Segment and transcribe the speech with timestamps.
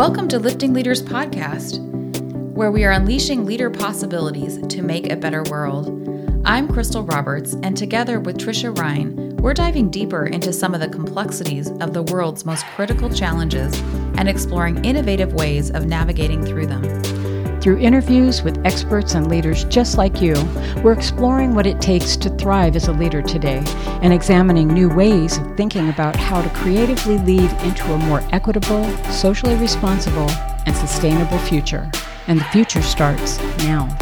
[0.00, 1.78] Welcome to Lifting Leaders Podcast,
[2.54, 6.42] where we are unleashing leader possibilities to make a better world.
[6.46, 10.88] I'm Crystal Roberts, and together with Trisha Ryan, we're diving deeper into some of the
[10.88, 13.78] complexities of the world's most critical challenges
[14.16, 17.19] and exploring innovative ways of navigating through them.
[17.60, 20.32] Through interviews with experts and leaders just like you,
[20.82, 23.62] we're exploring what it takes to thrive as a leader today
[24.00, 28.84] and examining new ways of thinking about how to creatively lead into a more equitable,
[29.10, 30.30] socially responsible,
[30.64, 31.90] and sustainable future.
[32.28, 33.94] And the future starts now.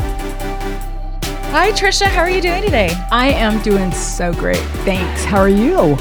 [1.50, 2.06] Hi, Trisha.
[2.06, 2.90] How are you doing today?
[3.10, 4.58] I am doing so great.
[4.84, 5.24] Thanks.
[5.24, 5.96] How are you?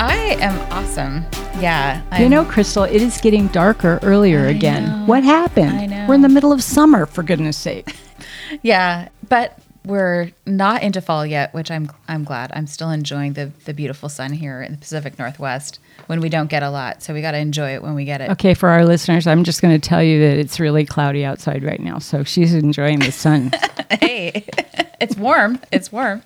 [0.00, 1.24] I am awesome.
[1.60, 2.02] Yeah.
[2.10, 4.84] I'm, you know, Crystal, it is getting darker earlier I again.
[4.84, 5.06] Know.
[5.06, 5.72] What happened?
[5.72, 6.06] I know.
[6.08, 7.96] We're in the middle of summer, for goodness sake.
[8.62, 12.50] yeah, but we're not into fall yet, which I'm I'm glad.
[12.54, 15.78] I'm still enjoying the the beautiful sun here in the Pacific Northwest
[16.08, 17.02] when we don't get a lot.
[17.02, 18.30] So we got to enjoy it when we get it.
[18.30, 21.62] Okay, for our listeners, I'm just going to tell you that it's really cloudy outside
[21.64, 21.98] right now.
[22.00, 23.52] So she's enjoying the sun.
[24.00, 24.44] hey,
[25.00, 25.60] it's warm.
[25.72, 26.22] It's warm.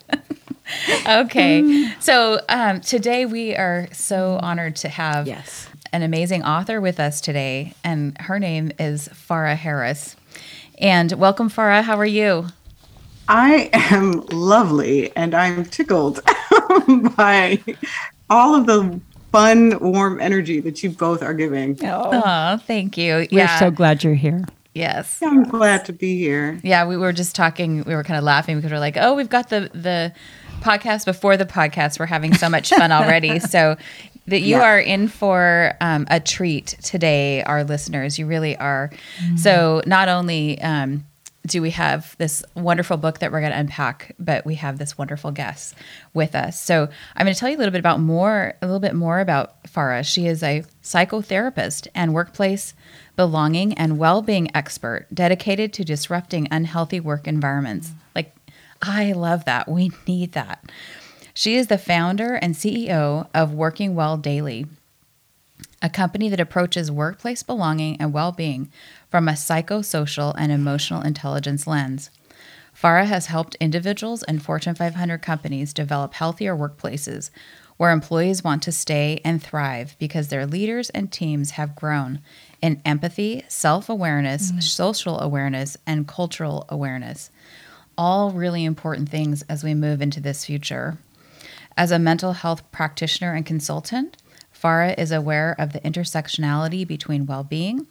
[1.07, 1.93] Okay.
[2.01, 5.69] So um, today we are so honored to have yes.
[5.93, 10.17] an amazing author with us today, and her name is Farah Harris.
[10.79, 11.83] And welcome, Farah.
[11.83, 12.47] How are you?
[13.29, 16.21] I am lovely, and I'm tickled
[17.17, 17.63] by
[18.29, 21.79] all of the fun, warm energy that you both are giving.
[21.85, 23.27] Oh, oh thank you.
[23.31, 23.59] We're yeah.
[23.59, 24.45] so glad you're here.
[24.75, 25.21] Yes.
[25.23, 26.61] I'm glad to be here.
[26.63, 29.29] Yeah, we were just talking, we were kind of laughing because we're like, oh, we've
[29.29, 30.13] got the the
[30.61, 31.99] podcast before the podcast.
[31.99, 33.39] We're having so much fun already.
[33.41, 33.77] so
[34.27, 34.63] that you yeah.
[34.63, 38.19] are in for um, a treat today, our listeners.
[38.19, 38.91] You really are.
[39.19, 39.37] Mm-hmm.
[39.37, 41.05] So not only um,
[41.47, 44.99] do we have this wonderful book that we're going to unpack, but we have this
[44.99, 45.75] wonderful guest
[46.13, 46.61] with us.
[46.61, 49.21] So I'm going to tell you a little bit about more, a little bit more
[49.21, 50.05] about Farah.
[50.05, 52.75] She is a psychotherapist and workplace
[53.17, 57.93] belonging and well-being expert dedicated to disrupting unhealthy work environments.
[58.15, 58.35] Like
[58.83, 59.69] I love that.
[59.69, 60.65] We need that.
[61.35, 64.67] She is the founder and CEO of Working Well Daily,
[65.83, 68.71] a company that approaches workplace belonging and well being
[69.11, 72.11] from a psychosocial and emotional intelligence lens.
[72.75, 77.31] Farah has helped individuals and Fortune 500 companies develop healthier workplaces
[77.77, 82.21] where employees want to stay and thrive because their leaders and teams have grown
[82.61, 84.63] in empathy, self awareness, mm.
[84.63, 87.31] social awareness, and cultural awareness.
[88.01, 90.97] All really important things as we move into this future.
[91.77, 94.17] As a mental health practitioner and consultant,
[94.59, 97.89] Farah is aware of the intersectionality between well being,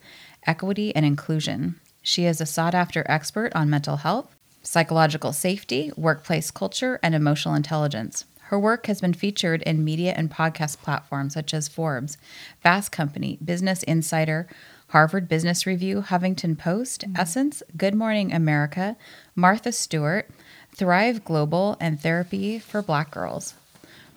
[0.47, 1.79] equity, and inclusion.
[2.01, 7.53] She is a sought after expert on mental health, psychological safety, workplace culture, and emotional
[7.53, 8.25] intelligence.
[8.45, 12.17] Her work has been featured in media and podcast platforms such as Forbes,
[12.63, 14.47] Fast Company, Business Insider,
[14.89, 17.15] Harvard Business Review, Huffington Post, mm-hmm.
[17.15, 18.97] Essence, Good Morning America,
[19.35, 20.29] Martha Stewart,
[20.75, 23.53] Thrive Global, and Therapy for Black Girls.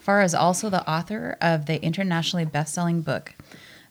[0.06, 3.34] Farah is also the author of the internationally best-selling book,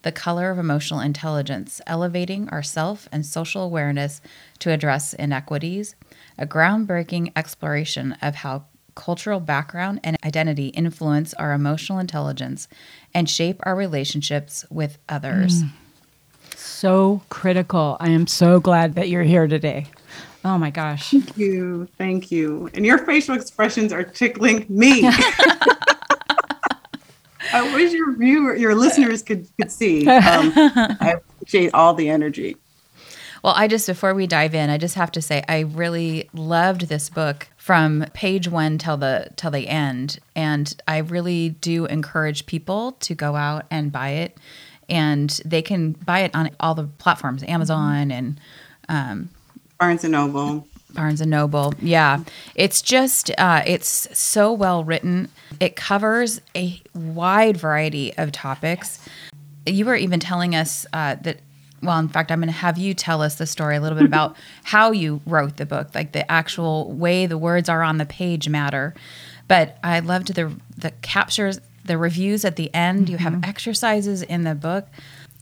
[0.01, 4.19] The Color of Emotional Intelligence: Elevating Our Self and Social Awareness
[4.59, 5.95] to Address Inequities,
[6.37, 8.65] a groundbreaking exploration of how
[8.95, 12.67] cultural background and identity influence our emotional intelligence
[13.13, 15.63] and shape our relationships with others.
[15.63, 15.69] Mm.
[16.61, 17.97] So critical.
[17.99, 19.87] I am so glad that you're here today.
[20.45, 21.09] Oh my gosh.
[21.09, 21.87] Thank you.
[21.97, 22.69] Thank you.
[22.73, 25.01] And your facial expressions are tickling me.
[27.53, 30.07] I wish your viewer, your listeners could could see.
[30.07, 32.57] Um, I appreciate all the energy.
[33.43, 36.89] Well, I just before we dive in, I just have to say I really loved
[36.89, 42.45] this book from page one till the till the end, and I really do encourage
[42.45, 44.37] people to go out and buy it,
[44.91, 48.39] and they can buy it on all the platforms, Amazon and
[48.89, 49.29] um,
[49.79, 50.67] Barnes and Noble.
[50.93, 51.73] Barnes and Noble.
[51.81, 52.23] Yeah.
[52.53, 55.29] It's just, uh, it's so well written.
[55.61, 58.99] It covers a wide variety of topics.
[59.65, 61.37] You were even telling us uh, that,
[61.81, 64.05] well, in fact, I'm going to have you tell us the story a little bit
[64.07, 68.05] about how you wrote the book, like the actual way the words are on the
[68.05, 68.93] page matter.
[69.47, 73.03] But I loved the the captures, the reviews at the end.
[73.03, 73.11] Mm-hmm.
[73.11, 73.49] You have mm-hmm.
[73.49, 74.87] exercises in the book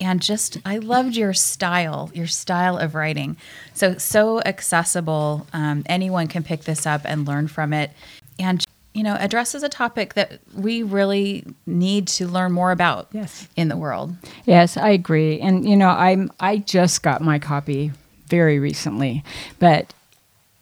[0.01, 3.37] and just I loved your style, your style of writing.
[3.73, 5.47] So so accessible.
[5.53, 7.91] Um, anyone can pick this up and learn from it,
[8.37, 8.63] and
[8.93, 13.47] you know addresses a topic that we really need to learn more about yes.
[13.55, 14.15] in the world.
[14.45, 15.39] Yes, I agree.
[15.39, 17.91] And you know, I'm I just got my copy
[18.27, 19.23] very recently,
[19.57, 19.93] but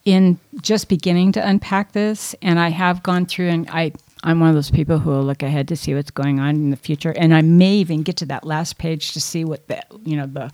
[0.05, 3.91] in just beginning to unpack this, and I have gone through and I
[4.23, 6.69] I'm one of those people who will look ahead to see what's going on in
[6.71, 9.81] the future, and I may even get to that last page to see what the
[10.03, 10.51] you know the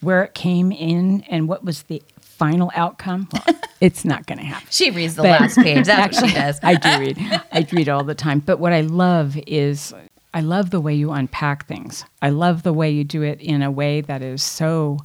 [0.00, 3.28] where it came in and what was the final outcome.
[3.32, 4.68] Well, it's not going to happen.
[4.70, 5.86] She reads the but last page.
[5.86, 6.60] That's what she does.
[6.62, 7.18] I do read.
[7.52, 8.40] I read all the time.
[8.40, 9.94] But what I love is
[10.34, 12.04] I love the way you unpack things.
[12.20, 14.98] I love the way you do it in a way that is so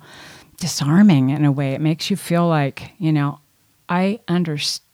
[0.58, 1.30] disarming.
[1.30, 3.40] In a way, it makes you feel like you know
[3.88, 4.86] I understand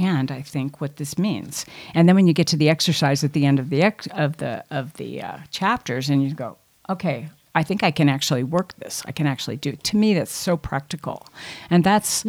[0.00, 1.66] understand, I think, what this means.
[1.94, 4.36] And then when you get to the exercise at the end of the ex- of
[4.36, 6.56] the of the uh, chapters, and you go,
[6.88, 9.02] okay, I think I can actually work this.
[9.06, 9.70] I can actually do.
[9.70, 9.84] It.
[9.84, 11.26] To me, that's so practical,
[11.70, 12.24] and that's,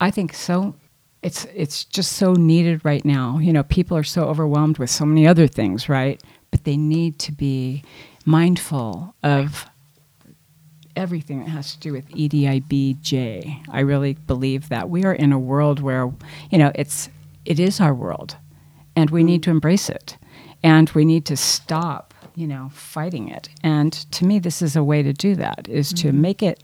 [0.00, 0.74] I think, so.
[1.20, 3.38] It's it's just so needed right now.
[3.40, 6.22] You know, people are so overwhelmed with so many other things, right?
[6.50, 7.82] But they need to be
[8.24, 9.66] mindful of
[10.98, 13.64] everything that has to do with EDIBJ.
[13.70, 16.12] I really believe that we are in a world where,
[16.50, 17.08] you know, it's
[17.44, 18.36] it is our world,
[18.96, 20.18] and we need to embrace it,
[20.62, 23.48] and we need to stop, you know, fighting it.
[23.62, 26.08] And to me, this is a way to do that: is mm-hmm.
[26.08, 26.62] to make it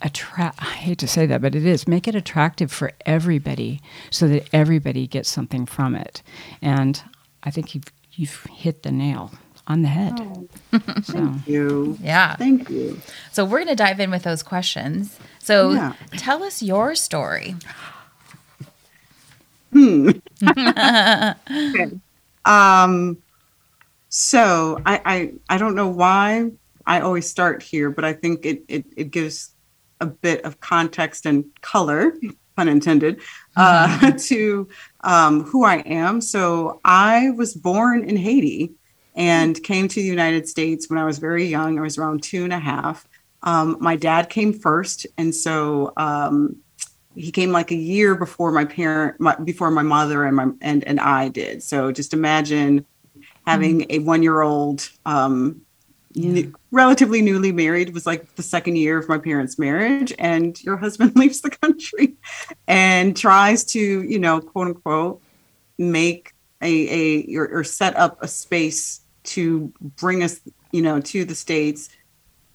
[0.00, 0.62] attract.
[0.62, 4.48] I hate to say that, but it is make it attractive for everybody, so that
[4.52, 6.22] everybody gets something from it.
[6.62, 7.02] And
[7.42, 9.32] I think you've you've hit the nail
[9.68, 10.14] on the head.
[10.18, 10.48] Oh,
[11.02, 11.12] so.
[11.12, 11.98] Thank you.
[12.02, 12.34] Yeah.
[12.36, 13.00] Thank you.
[13.32, 15.16] So we're going to dive in with those questions.
[15.38, 15.92] So yeah.
[16.12, 17.54] tell us your story.
[19.72, 20.10] Hmm.
[20.48, 21.90] okay.
[22.44, 23.18] Um.
[24.08, 26.50] So I, I I don't know why
[26.86, 29.50] I always start here, but I think it it, it gives
[30.00, 32.14] a bit of context and color,
[32.56, 33.20] pun intended,
[33.56, 34.16] uh, mm-hmm.
[34.16, 34.68] to
[35.02, 36.22] um, who I am.
[36.22, 38.72] So I was born in Haiti
[39.18, 41.76] and came to the United States when I was very young.
[41.76, 43.06] I was around two and a half.
[43.42, 46.56] Um, my dad came first, and so um,
[47.16, 50.84] he came like a year before my parent, my, before my mother and my and
[50.84, 51.64] and I did.
[51.64, 52.86] So just imagine
[53.44, 54.02] having mm-hmm.
[54.02, 54.88] a one year old.
[55.04, 55.62] Um,
[56.14, 56.46] yeah.
[56.72, 61.14] relatively newly married was like the second year of my parents marriage and your husband
[61.16, 62.14] leaves the country
[62.66, 65.22] and tries to you know quote unquote
[65.76, 70.40] make a a or, or set up a space to bring us,
[70.72, 71.88] you know, to the states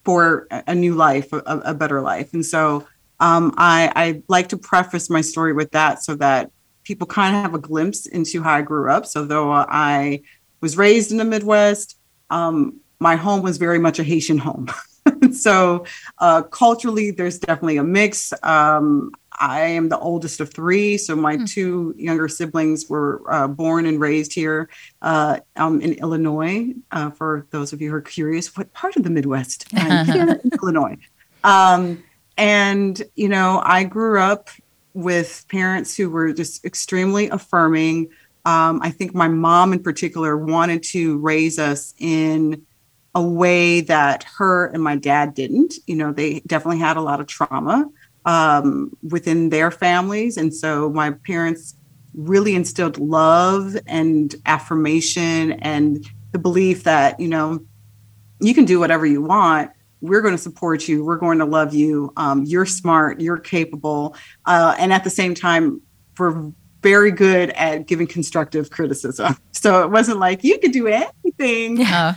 [0.03, 2.33] for a new life, a, a better life.
[2.33, 2.85] And so
[3.19, 6.51] um, I, I like to preface my story with that so that
[6.83, 9.05] people kind of have a glimpse into how I grew up.
[9.05, 10.21] So though I
[10.61, 11.97] was raised in the Midwest,
[12.29, 14.67] um, my home was very much a Haitian home.
[15.33, 15.85] so
[16.17, 18.33] uh, culturally, there's definitely a mix.
[18.43, 21.49] Um, I am the oldest of three, so my mm.
[21.49, 24.69] two younger siblings were uh, born and raised here
[25.01, 26.73] uh, um, in Illinois.
[26.91, 29.65] Uh, for those of you who are curious, what part of the Midwest?
[29.73, 30.97] I'm here in Illinois.
[31.43, 32.03] Um,
[32.37, 34.49] and you know, I grew up
[34.93, 38.09] with parents who were just extremely affirming.
[38.45, 42.65] Um, I think my mom, in particular, wanted to raise us in
[43.15, 45.75] a way that her and my dad didn't.
[45.87, 47.89] You know, they definitely had a lot of trauma
[48.25, 50.37] um, within their families.
[50.37, 51.75] And so my parents
[52.13, 57.59] really instilled love and affirmation and the belief that, you know,
[58.39, 59.71] you can do whatever you want.
[60.01, 61.03] We're going to support you.
[61.03, 62.11] We're going to love you.
[62.17, 63.21] Um, you're smart.
[63.21, 64.15] You're capable.
[64.45, 65.81] Uh, and at the same time,
[66.17, 69.37] we're very good at giving constructive criticism.
[69.53, 71.77] So it wasn't like you could do anything.
[71.77, 72.15] Yeah.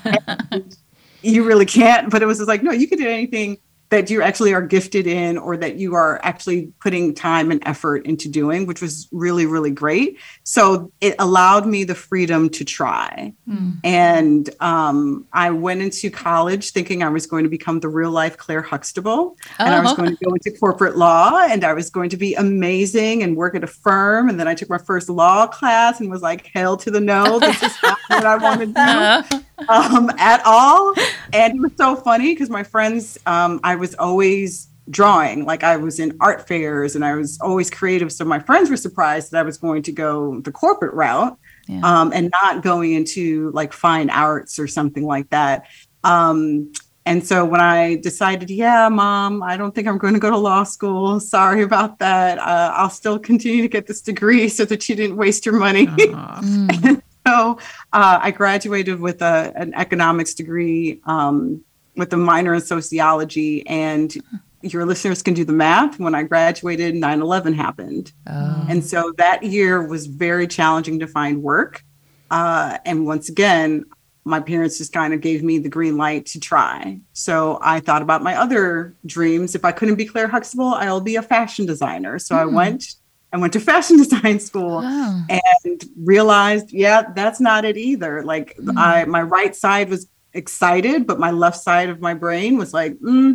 [1.23, 2.11] you really can't.
[2.11, 3.59] But it was just like, no, you can do anything
[3.90, 8.05] that you actually are gifted in or that you are actually putting time and effort
[8.05, 10.19] into doing, which was really, really great.
[10.43, 13.33] So it allowed me the freedom to try.
[13.49, 13.78] Mm.
[13.85, 18.37] And um, I went into college thinking I was going to become the real life
[18.37, 19.37] Claire Huxtable.
[19.61, 19.64] Oh.
[19.64, 19.97] And I was oh.
[19.97, 23.55] going to go into corporate law and I was going to be amazing and work
[23.55, 24.28] at a firm.
[24.28, 27.38] And then I took my first law class and was like, hell to the no,
[27.38, 29.45] this is not what I want to do.
[29.69, 30.95] um, at all.
[31.33, 35.77] And it was so funny because my friends, um, I was always drawing, like I
[35.77, 38.13] was in art fairs and I was always creative.
[38.13, 41.81] So my friends were surprised that I was going to go the corporate route yeah.
[41.83, 45.67] um, and not going into like fine arts or something like that.
[46.05, 46.73] Um,
[47.05, 50.37] and so when I decided, yeah, mom, I don't think I'm going to go to
[50.37, 51.21] law school.
[51.21, 52.39] Sorry about that.
[52.39, 55.87] Uh, I'll still continue to get this degree so that you didn't waste your money.
[57.26, 57.59] so
[57.92, 61.64] uh, I graduated with a, an economics degree um,
[61.97, 63.66] with a minor in sociology.
[63.66, 64.14] And
[64.62, 65.99] your listeners can do the math.
[65.99, 68.12] When I graduated, 9 11 happened.
[68.26, 68.66] Oh.
[68.68, 71.85] And so that year was very challenging to find work.
[72.30, 73.85] Uh, and once again,
[74.25, 76.99] my parents just kind of gave me the green light to try.
[77.12, 79.54] So I thought about my other dreams.
[79.54, 82.18] If I couldn't be Claire Huxtable, I'll be a fashion designer.
[82.18, 82.38] So mm.
[82.38, 82.54] I hmm.
[82.54, 82.95] went
[83.37, 85.25] I went to fashion design school Oh.
[85.28, 88.23] and realized, yeah, that's not it either.
[88.25, 88.76] Like Mm.
[88.78, 92.95] I, my right side was excited, but my left side of my brain was like,
[92.95, 93.35] mm,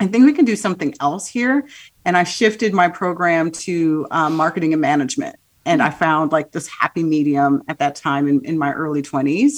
[0.00, 1.66] I think we can do something else here.
[2.04, 5.36] And I shifted my program to um, marketing and management.
[5.66, 9.52] And I found like this happy medium at that time in, in my early 20s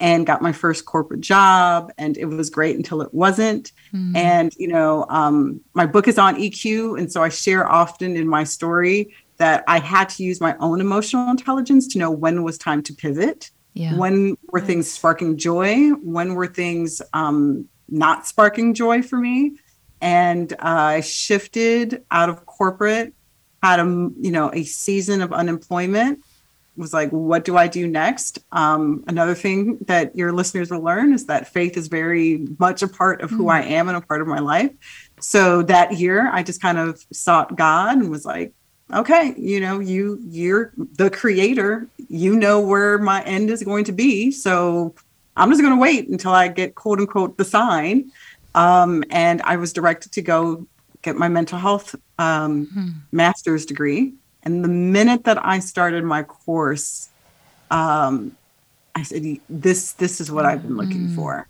[0.00, 1.92] and got my first corporate job.
[1.98, 3.72] And it was great until it wasn't.
[3.92, 4.16] Mm.
[4.16, 6.98] And, you know, um, my book is on EQ.
[6.98, 10.80] And so I share often in my story that I had to use my own
[10.80, 13.50] emotional intelligence to know when was time to pivot.
[13.74, 13.96] yeah.
[13.96, 15.90] When were things sparking joy?
[16.02, 19.56] When were things um, not sparking joy for me?
[20.00, 23.14] And uh, I shifted out of corporate,
[23.62, 26.24] had a you know a season of unemployment.
[26.78, 28.38] Was like, what do I do next?
[28.52, 32.88] Um, another thing that your listeners will learn is that faith is very much a
[32.88, 34.70] part of who I am and a part of my life.
[35.20, 38.52] So that year, I just kind of sought God and was like,
[38.94, 41.86] okay, you know, you you're the creator.
[42.08, 44.30] You know where my end is going to be.
[44.30, 44.94] So
[45.36, 48.12] I'm just going to wait until I get quote unquote the sign.
[48.54, 50.66] Um, and I was directed to go
[51.02, 52.88] get my mental health um, Hmm.
[53.12, 54.14] master's degree.
[54.48, 57.10] And the minute that I started my course,
[57.70, 58.32] um,
[58.94, 61.14] I said, "This this is what I've been looking Mm.
[61.14, 61.48] for."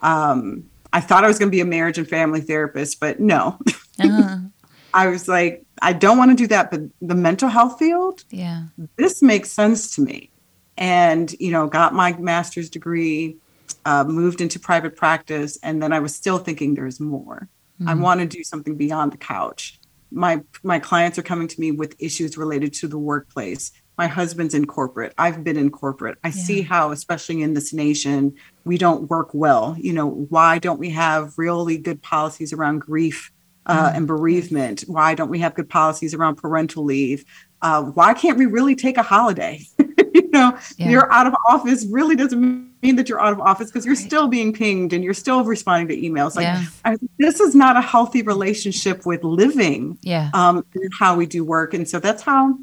[0.00, 3.56] Um, I thought I was going to be a marriage and family therapist, but no.
[4.00, 4.38] Uh,
[4.92, 8.64] I was like, I don't want to do that, but the mental health field, yeah.
[8.96, 10.32] this makes sense to me.
[10.76, 13.36] And, you know, got my master's degree,
[13.84, 17.48] uh, moved into private practice, and then I was still thinking there's more.
[17.86, 18.00] I Mm.
[18.00, 19.79] want to do something beyond the couch.
[20.10, 23.72] My my clients are coming to me with issues related to the workplace.
[23.96, 25.12] My husband's in corporate.
[25.18, 26.18] I've been in corporate.
[26.24, 29.76] I see how, especially in this nation, we don't work well.
[29.78, 33.30] You know, why don't we have really good policies around grief
[33.66, 33.96] uh, Mm.
[33.96, 34.84] and bereavement?
[34.86, 37.24] Why don't we have good policies around parental leave?
[37.62, 39.60] Uh, why can't we really take a holiday?
[40.14, 40.90] you know, Yeah.
[40.90, 44.04] you're out of office really doesn't mean that you're out of office because you're Right.
[44.06, 46.36] still being pinged and you're still responding to emails.
[46.36, 46.64] Like yeah.
[46.84, 50.30] I, this is not a healthy relationship with living Yeah.
[50.32, 51.74] um, and how we do work.
[51.74, 52.58] And so that's how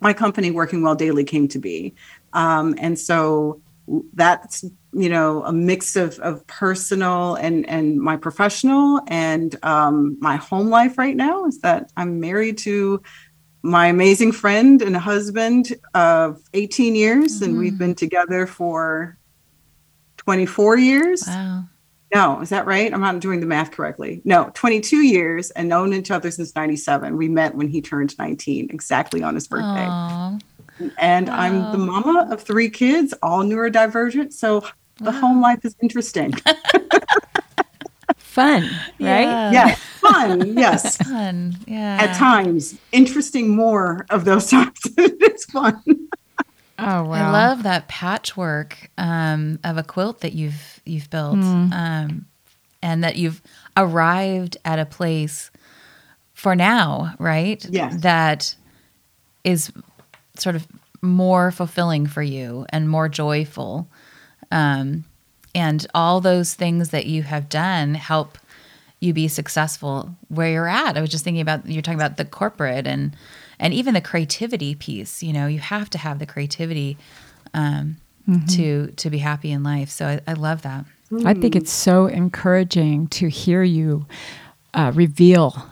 [0.00, 1.94] my company, Working Well Daily, came to be.
[2.32, 3.60] Um, and so
[4.14, 4.64] that's
[4.94, 10.70] you know a mix of of personal and and my professional and um, my home
[10.70, 13.02] life right now is that I'm married to
[13.64, 17.78] my amazing friend and husband of 18 years and we've Mhm.
[17.78, 19.16] been together for
[20.18, 21.64] 24 years Wow.
[22.14, 22.92] no, is that right?
[22.92, 24.20] I'm not doing the math correctly.
[24.24, 27.16] No, 22 years and known each other since 97.
[27.16, 29.86] We met when he turned 19, exactly on his birthday.
[29.88, 30.38] Aw.
[30.98, 34.32] and I'm the mama of three kids, all neurodivergent.
[34.34, 34.60] So
[34.98, 35.20] the Wow.
[35.20, 36.32] home life is interesting.
[38.16, 38.62] Fun,
[39.00, 39.22] right?
[39.22, 39.52] Yeah.
[39.52, 39.80] yes,
[40.12, 40.56] fun.
[40.58, 40.96] Yes.
[40.98, 41.56] Fun.
[41.66, 41.98] Yeah.
[42.00, 44.78] At times, interesting more of those times.
[44.96, 45.82] it's fun.
[46.78, 47.12] Oh wow.
[47.12, 51.72] I love that patchwork um, of a quilt that you've you've built, Mm.
[51.72, 52.26] um,
[52.82, 53.40] and that you've
[53.76, 55.50] arrived at a place
[56.34, 57.64] for now, right?
[57.70, 58.00] Yes.
[58.02, 58.54] That
[59.44, 59.72] is
[60.36, 60.66] sort of
[61.00, 63.86] more fulfilling for you and more joyful,
[64.50, 65.04] um,
[65.54, 68.36] and all those things that you have done help
[69.04, 70.96] you be successful where you're at.
[70.96, 73.14] I was just thinking about you're talking about the corporate and
[73.58, 75.22] and even the creativity piece.
[75.22, 76.96] You know, you have to have the creativity
[77.52, 77.96] um,
[78.48, 79.90] to to be happy in life.
[79.90, 80.84] So I, I love that.
[81.24, 84.06] I think it's so encouraging to hear you
[84.72, 85.68] uh, reveal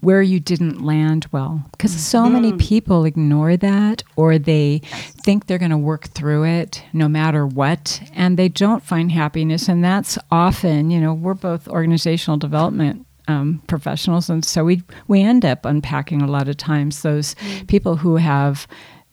[0.00, 1.62] where you didn't land well?
[1.72, 6.82] Because so many people ignore that or they think they're going to work through it
[6.92, 11.68] no matter what and they don't find happiness and that's often you know we're both
[11.68, 17.02] organizational development um, professionals and so we we end up unpacking a lot of times
[17.02, 17.36] those
[17.68, 18.66] people who have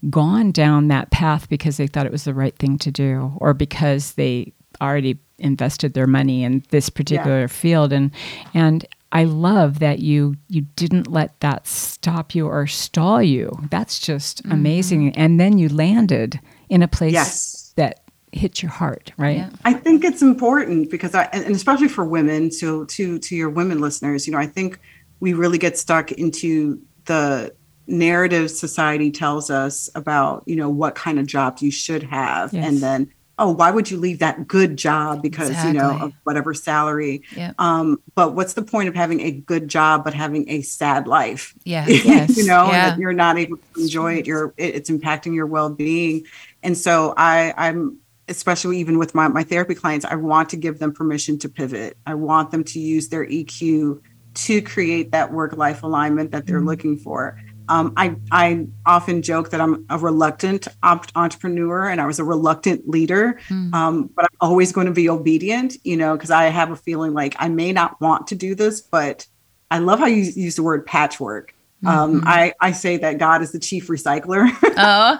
[0.09, 3.53] gone down that path because they thought it was the right thing to do or
[3.53, 8.11] because they already invested their money in this particular field and
[8.53, 13.51] and I love that you you didn't let that stop you or stall you.
[13.71, 14.51] That's just mm-hmm.
[14.51, 15.17] amazing.
[15.17, 17.73] And then you landed in a place Yes.
[17.77, 18.01] that
[18.33, 19.37] hit your heart, right?
[19.37, 19.49] Yeah.
[19.63, 23.79] I think it's important because I, and especially for women, to to to your women
[23.79, 24.79] listeners, you know, I think
[25.19, 27.53] we really get stuck into the
[27.87, 32.67] narrative society tells us about, you know, what kind of jobs you should have, Yes.
[32.67, 36.53] and then oh, why would you leave that good job because you know of whatever
[36.53, 37.21] salary?
[37.35, 37.53] Yeah.
[37.59, 41.53] Um, but what's the point of having a good job but having a sad life?
[41.63, 41.85] Yeah.
[41.87, 42.37] Yes.
[42.37, 42.89] you know, Yeah.
[42.91, 44.25] that you're not able to enjoy it.
[44.27, 46.25] You're it- it's impacting your well being.
[46.63, 50.79] And so I I'm especially even with my, my therapy clients, I want to give
[50.79, 51.95] them permission to pivot.
[52.05, 54.01] I want them to use their EQ
[54.33, 57.39] to create that work life alignment that they're looking for.
[57.69, 62.23] Um, I I often joke that I'm a reluctant op- entrepreneur and I was a
[62.23, 63.73] reluctant leader, mm.
[63.73, 67.13] um, but I'm always going to be obedient, you know, because I have a feeling
[67.13, 69.27] like I may not want to do this, but
[69.69, 71.53] I love how you use the word patchwork.
[71.85, 72.27] Um, mm-hmm.
[72.27, 74.49] I, I say that God is the chief recycler.
[74.79, 75.17] Oh,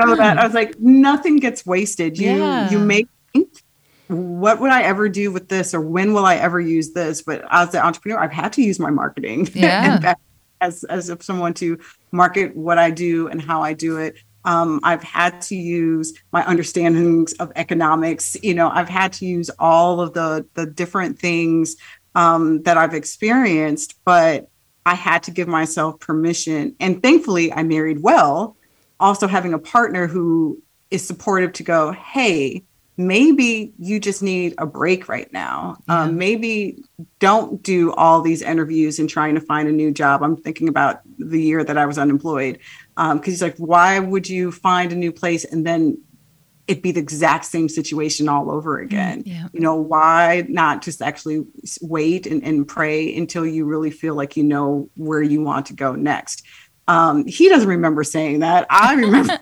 [0.00, 2.18] so that I was like, nothing gets wasted.
[2.18, 2.70] You yeah.
[2.70, 3.08] you make
[4.12, 7.22] what would I ever do with this, or when will I ever use this?
[7.22, 9.48] But as an entrepreneur, I've had to use my marketing.
[9.54, 10.14] Yeah.
[10.62, 11.78] As as someone to
[12.12, 14.16] market what I do and how I do it.
[14.44, 18.36] Um, I've had to use my understandings of economics.
[18.42, 21.76] You know, I've had to use all of the the different things
[22.14, 24.48] um, that I've experienced, but
[24.84, 26.74] I had to give myself permission.
[26.80, 28.56] And thankfully, I married well,
[28.98, 32.64] also having a partner who is supportive to go, hey,
[32.96, 35.78] maybe you just need a break right now.
[35.88, 36.02] Yeah.
[36.02, 36.78] Um, maybe
[37.18, 40.22] don't do all these interviews and trying to find a new job.
[40.22, 42.58] I'm thinking about the year that I was unemployed.
[42.96, 45.98] Because um, he's like, why would you find a new place and then
[46.68, 49.22] it be the exact same situation all over mm, again.
[49.26, 49.48] Yeah.
[49.52, 51.44] You know, why not just actually
[51.80, 55.74] wait and, and pray until you really feel like you know where you want to
[55.74, 56.44] go next?
[56.88, 58.66] Um, he doesn't remember saying that.
[58.70, 59.38] I remember.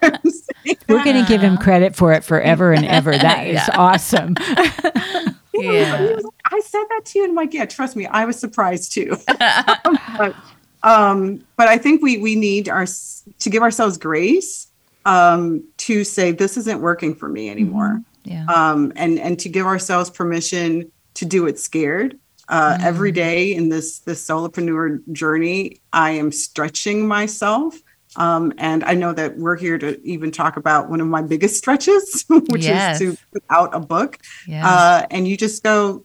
[0.89, 3.13] We're going to give him credit for it forever and ever.
[3.13, 4.35] That is awesome.
[5.55, 6.17] yeah.
[6.17, 8.93] Like, I said that to you, and I'm like, yeah, trust me, I was surprised
[8.93, 9.17] too.
[9.27, 10.35] but,
[10.83, 14.69] um, but I think we we need our to give ourselves grace
[15.05, 18.01] um, to say this isn't working for me anymore.
[18.25, 18.31] Mm-hmm.
[18.31, 18.45] Yeah.
[18.47, 22.19] Um, and and to give ourselves permission to do it scared.
[22.51, 22.87] Uh, mm-hmm.
[22.87, 27.79] Every day in this this solopreneur journey, I am stretching myself.
[28.17, 31.57] Um, and I know that we're here to even talk about one of my biggest
[31.57, 33.01] stretches, which yes.
[33.01, 34.19] is to put out a book.
[34.67, 36.05] Uh, and you just go,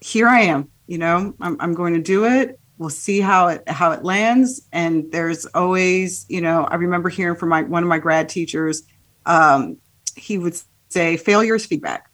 [0.00, 0.70] here I am.
[0.86, 4.62] You know, I'm, I'm going to do it we'll see how it how it lands
[4.72, 8.84] and there's always you know i remember hearing from my one of my grad teachers
[9.28, 9.78] um,
[10.16, 12.07] he would say failure is feedback.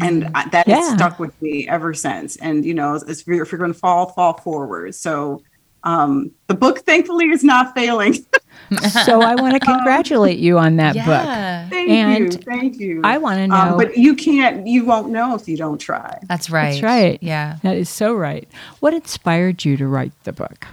[0.00, 0.76] And that yeah.
[0.76, 3.78] has stuck with me ever since and you know if you're, if you're going to
[3.78, 5.42] fall fall forward so
[5.84, 8.14] um, the book thankfully is not failing
[9.04, 11.04] so I want to congratulate you on that yeah.
[11.04, 11.70] book.
[11.70, 12.38] Thank and you.
[12.38, 13.00] Thank you.
[13.04, 13.72] I want to um, know.
[13.72, 16.18] Um, but you can't, you won't know if you don't try.
[16.28, 16.70] That's right.
[16.70, 17.18] That's right.
[17.20, 17.58] Yeah.
[17.62, 18.48] That is so right.
[18.80, 20.66] What inspired you to write the book?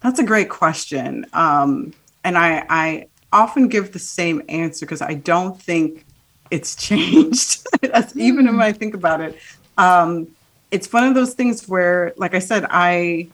[0.00, 1.26] That's a great question.
[1.32, 1.92] Um,
[2.24, 6.04] and I, I often give the same answer because I don't think
[6.50, 7.66] it's changed.
[8.16, 8.54] Even mm.
[8.54, 9.38] if I think about it.
[9.78, 10.28] Um,
[10.70, 13.28] it's one of those things where, like I said, I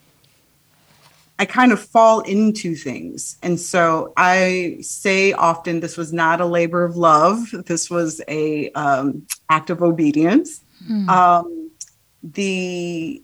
[1.39, 3.37] I kind of fall into things.
[3.43, 7.51] And so I say often this was not a labor of love.
[7.67, 10.63] This was a um, act of obedience.
[10.89, 11.09] Mm.
[11.09, 11.71] Um,
[12.23, 13.23] the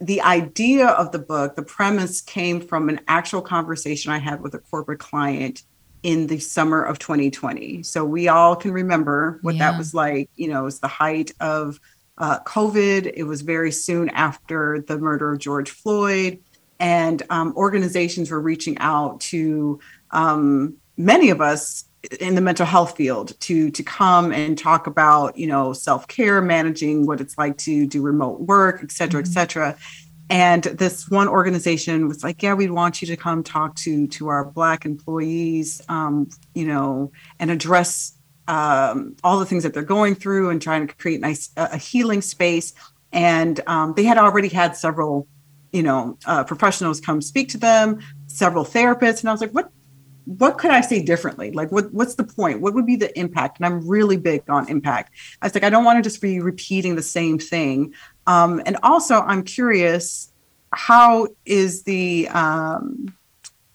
[0.00, 4.54] the idea of the book, the premise came from an actual conversation I had with
[4.54, 5.62] a corporate client
[6.04, 7.82] in the summer of 2020.
[7.82, 9.72] So we all can remember what yeah.
[9.72, 10.30] that was like.
[10.36, 11.80] You know, it was the height of
[12.18, 13.12] uh, COVID.
[13.16, 16.38] It was very soon after the murder of George Floyd
[16.78, 21.84] and um, organizations were reaching out to um, many of us
[22.20, 27.06] in the mental health field to to come and talk about you know self-care managing
[27.06, 29.32] what it's like to do remote work et cetera et mm-hmm.
[29.32, 29.76] cetera
[30.30, 34.28] and this one organization was like yeah we want you to come talk to to
[34.28, 40.14] our black employees um, you know and address um, all the things that they're going
[40.14, 42.74] through and trying to create nice a healing space
[43.12, 45.28] and um, they had already had several
[45.74, 49.70] you know, uh, professionals come speak to them, several therapists, and I was like, what
[50.24, 51.50] what could I say differently?
[51.50, 52.60] Like, what what's the point?
[52.60, 53.58] What would be the impact?
[53.58, 55.12] And I'm really big on impact.
[55.42, 57.92] I was like, I don't want to just be repeating the same thing.
[58.26, 60.32] Um, and also, I'm curious,
[60.72, 63.14] how is the um,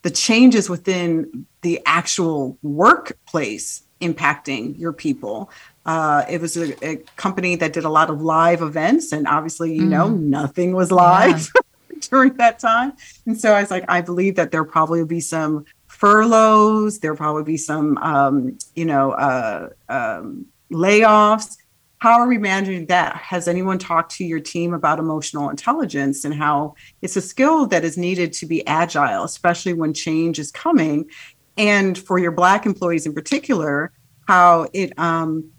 [0.01, 5.51] the changes within the actual workplace impacting your people?
[5.85, 9.73] Uh, it was a, a, company that did a lot of live events, and obviously,
[9.73, 9.89] you mm.
[9.89, 11.49] know, nothing was live.
[11.55, 11.62] Yeah.
[12.09, 12.93] during that time.
[13.25, 17.17] And so I was like, I believe that there probably will be some furloughs, there'll
[17.17, 21.57] probably be some, um, you know, uh, um, layoffs.
[21.99, 23.15] How are we managing that?
[23.17, 27.83] Has anyone talked to your team about emotional intelligence and how it's a skill that
[27.83, 31.09] is needed to be agile, especially when change is coming?
[31.57, 33.91] And for your Black employees in particular,
[34.27, 35.51] how it um,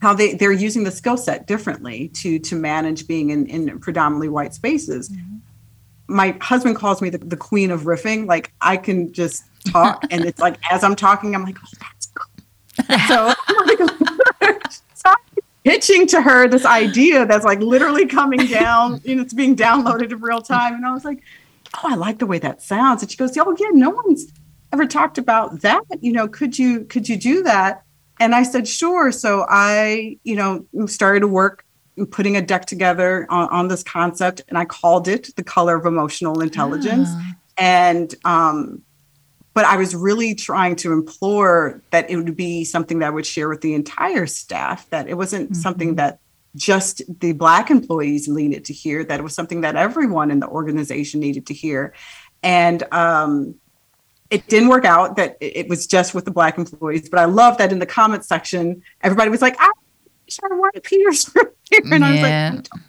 [0.00, 4.28] how they, they're using the skill set differently to to manage being in, in predominantly
[4.28, 5.08] white spaces.
[5.08, 5.38] Mm-hmm
[6.12, 8.26] my husband calls me the, the queen of riffing.
[8.26, 12.06] Like I can just talk, and it's like as I'm talking, I'm like, oh, that's
[12.06, 12.26] cool.
[13.08, 13.34] So,
[15.64, 19.00] pitching to her this idea that's like literally coming down.
[19.04, 21.22] You know, it's being downloaded in real time, and I was like,
[21.74, 23.02] oh, I like the way that sounds.
[23.02, 24.32] And she goes, Oh, yeah, no one's
[24.72, 25.82] ever talked about that.
[26.00, 27.82] You know, could you could you do that?
[28.20, 29.12] And I said, Sure.
[29.12, 31.64] So I, you know, started to work
[32.10, 35.86] putting a deck together on, on this concept, and I called it the color of
[35.86, 37.08] emotional intelligence.
[37.10, 37.34] Ah.
[37.58, 38.82] And um,
[39.54, 43.26] but I was really trying to implore that it would be something that I would
[43.26, 45.60] share with the entire staff, that it wasn't mm-hmm.
[45.60, 46.20] something that
[46.54, 50.48] just the Black employees needed to hear, that it was something that everyone in the
[50.48, 51.94] organization needed to hear.
[52.42, 53.54] And um,
[54.30, 57.58] it didn't work out that it was just with the Black employees, but I love
[57.58, 59.70] that in the comment section, everybody was like, I
[60.26, 61.54] wish I wanted Peter's here.
[61.74, 62.06] And yeah.
[62.06, 62.82] I was like,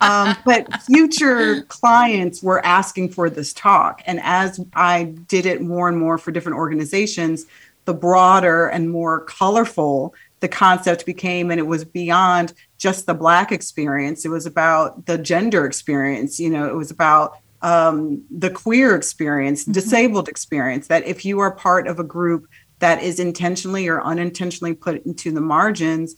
[0.00, 4.02] um, but future clients were asking for this talk.
[4.06, 7.46] And as I did it more and more for different organizations,
[7.84, 11.50] the broader and more colorful the concept became.
[11.50, 16.38] And it was beyond just the Black experience, it was about the gender experience.
[16.38, 19.72] You know, it was about um, the queer experience, mm-hmm.
[19.72, 22.46] disabled experience, that if you are part of a group
[22.78, 26.14] that is intentionally or unintentionally put into the margins,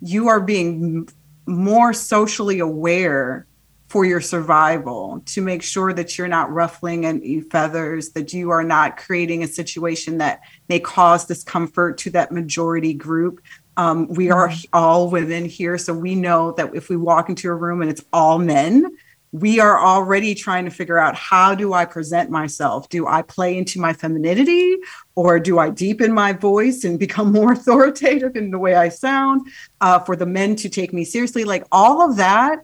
[0.00, 1.08] you are being
[1.46, 3.46] more socially aware
[3.90, 8.62] for your survival to make sure that you're not ruffling any feathers, that you are
[8.62, 13.40] not creating a situation that may cause discomfort to that majority group.
[13.76, 14.68] Um, we are mm-hmm.
[14.72, 18.04] all women here, so we know that if we walk into a room and it's
[18.12, 18.96] all men,
[19.32, 22.88] we are already trying to figure out how do I present myself?
[22.88, 24.76] Do I play into my femininity
[25.14, 29.46] or do I deepen my voice and become more authoritative in the way I sound
[29.80, 31.44] uh, for the men to take me seriously?
[31.44, 32.60] Like all of that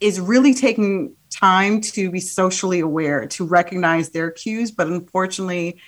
[0.00, 4.72] is really taking time to be socially aware, to recognize their cues.
[4.72, 5.80] But unfortunately,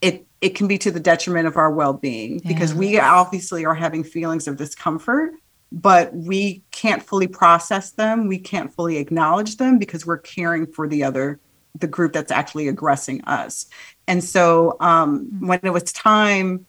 [0.00, 2.48] it, it can be to the detriment of our well being yeah.
[2.48, 5.32] because we obviously are having feelings of discomfort
[5.76, 8.28] but we can't fully process them.
[8.28, 11.38] We can't fully acknowledge them because we're caring for the other,
[11.78, 13.66] the group that's actually aggressing us.
[14.08, 15.48] And so um, mm-hmm.
[15.48, 16.64] when it was time,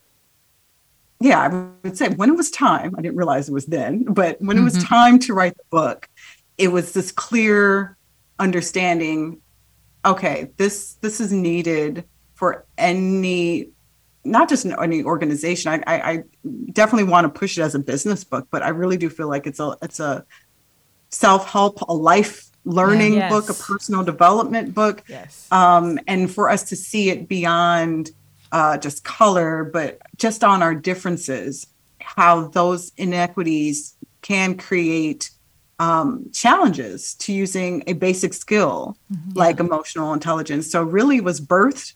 [1.22, 4.42] yeah, I would say when it was time, I didn't realize it was then, but
[4.42, 4.60] when mm-hmm.
[4.60, 4.94] it was mm-hmm.
[4.94, 6.10] time to write the book,
[6.58, 7.96] it was this clear
[8.40, 9.42] understanding
[10.06, 13.70] okay this this is needed for any
[14.28, 15.72] not just any organization.
[15.72, 16.24] I, I, I
[16.72, 19.48] definitely want to push it as a business book, but I really do feel like
[19.48, 20.26] it's a it's a
[21.10, 23.32] self help, a life learning yes.
[23.32, 25.04] book, a personal development book.
[25.08, 25.48] Yes.
[25.52, 28.12] Um, and for us to see it beyond
[28.52, 31.68] uh, just color, but just on our differences,
[32.00, 35.32] how those inequities can create
[35.80, 39.32] um, challenges to using a basic skill mm-hmm.
[39.38, 40.70] like emotional intelligence.
[40.70, 41.94] So really was birthed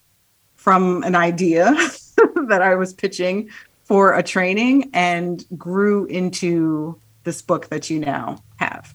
[0.56, 1.76] from an idea
[2.48, 3.50] that I was pitching
[3.84, 8.94] for a training and grew into this book that you now have.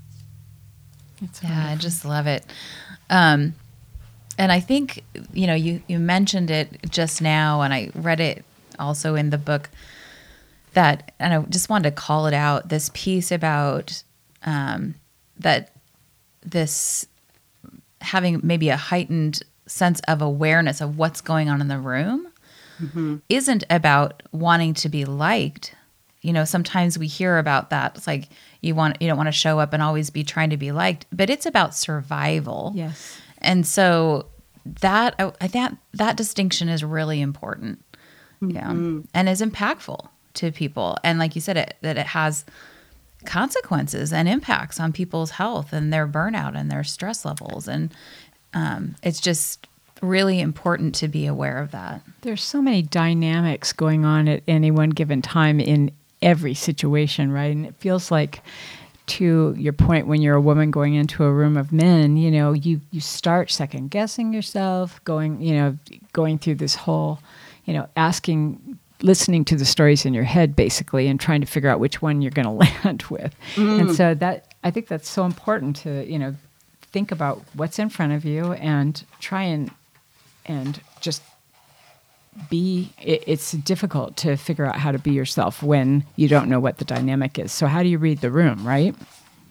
[1.42, 2.44] yeah, I just love it.
[3.10, 3.54] Um,
[4.38, 8.44] and I think you know you you mentioned it just now, and I read it
[8.78, 9.70] also in the book
[10.74, 12.68] that, and I just wanted to call it out.
[12.68, 14.02] This piece about
[14.44, 14.94] um,
[15.38, 15.72] that
[16.42, 17.06] this
[18.00, 22.28] having maybe a heightened sense of awareness of what's going on in the room
[22.80, 23.16] mm-hmm.
[23.28, 25.74] isn't about wanting to be liked.
[26.22, 27.96] You know, sometimes we hear about that.
[27.96, 28.28] It's like
[28.60, 31.06] you want you don't want to show up and always be trying to be liked,
[31.12, 32.72] but it's about survival.
[32.74, 33.18] Yes.
[33.38, 34.26] And so
[34.80, 37.82] that I that that distinction is really important.
[38.42, 38.50] Mm-hmm.
[38.50, 39.02] Yeah.
[39.14, 40.96] And is impactful to people.
[41.04, 42.44] And like you said it that it has
[43.24, 47.92] consequences and impacts on people's health and their burnout and their stress levels and
[48.54, 49.66] um, it's just
[50.02, 52.02] really important to be aware of that.
[52.22, 55.90] There's so many dynamics going on at any one given time in
[56.22, 57.54] every situation, right?
[57.54, 58.42] And it feels like
[59.06, 62.52] to your point when you're a woman going into a room of men, you know,
[62.52, 65.78] you you start second guessing yourself, going, you know,
[66.12, 67.20] going through this whole,
[67.64, 71.68] you know, asking listening to the stories in your head basically and trying to figure
[71.68, 73.34] out which one you're going to land with.
[73.54, 73.80] Mm.
[73.80, 76.34] And so that I think that's so important to, you know,
[76.92, 79.70] think about what's in front of you and try and
[80.46, 81.22] and just
[82.50, 86.60] be it, it's difficult to figure out how to be yourself when you don't know
[86.60, 88.94] what the dynamic is so how do you read the room right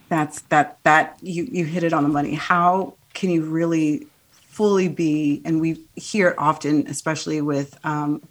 [0.10, 4.88] that's that that you you hit it on the money how can you really fully
[4.88, 8.22] be and we hear it often especially with um,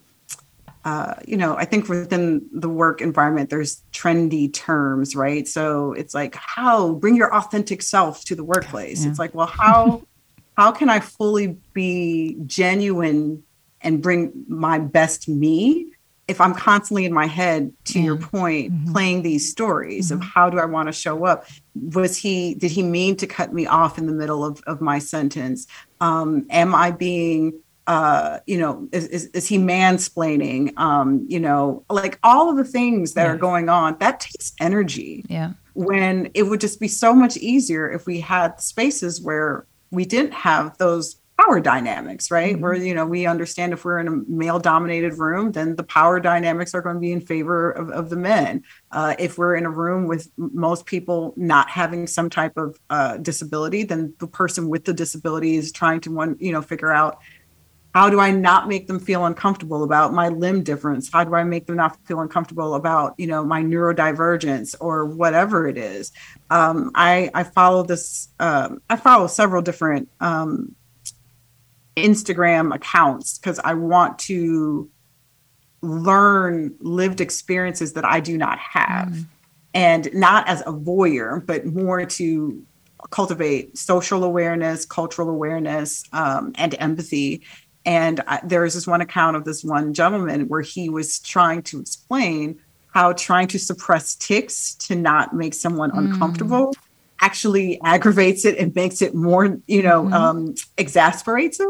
[0.85, 5.49] uh, you know, I think within the work environment, there's trendy terms, right?
[5.49, 9.03] So it's like, how bring your authentic self to the workplace.
[9.03, 9.11] Yeah.
[9.11, 10.03] It's like, well, how
[10.57, 13.43] how can I fully be genuine
[13.81, 15.91] and bring my best me
[16.27, 18.93] if I'm constantly in my head, to your point, Mhm.
[18.93, 21.45] playing these stories of how do I want to show up?
[21.75, 24.99] Was he, did he mean to cut me off in the middle of, of my
[24.99, 25.67] sentence?
[26.01, 27.53] Um, am I being,
[27.87, 30.73] uh, you know, is, is, is he mansplaining?
[30.79, 35.27] Um, you know, like all of the things that are going on, that takes energy
[35.29, 35.53] Yeah.
[35.75, 40.33] when it would just be so much easier if we had spaces where we didn't
[40.35, 42.57] have those power dynamics, right?
[42.57, 42.61] Mhm.
[42.61, 46.21] Where, you know, we understand if we're in a male dominated room, then the power
[46.21, 48.63] dynamics are going to be in favor of, of the men.
[48.93, 53.17] Uh, if we're in a room with most people not having some type of uh,
[53.17, 57.19] disability, then the person with the disability is trying to one, you know, figure out
[57.95, 61.11] how do I not make them feel uncomfortable about my limb difference?
[61.13, 65.69] How do I make them not feel uncomfortable about, you know, my neurodivergence or whatever
[65.69, 66.11] it is?
[66.51, 70.75] Um, I, I follow this, um, I follow several different um,
[71.97, 74.91] Instagram accounts because I want to
[75.81, 79.09] learn lived experiences that I do not have.
[79.09, 79.27] Mm.
[79.73, 82.65] And not as a voyeur, but more to
[83.11, 87.43] cultivate social awareness, cultural awareness, um, and empathy.
[87.87, 91.63] And I, there was this one account of this one gentleman where he was trying
[91.65, 92.59] to explain
[92.93, 95.99] how trying to suppress tics to not make someone Mm.
[95.99, 96.75] uncomfortable
[97.21, 100.13] actually aggravates it and makes it more, you know, Mhm.
[100.13, 101.69] um, exasperates it.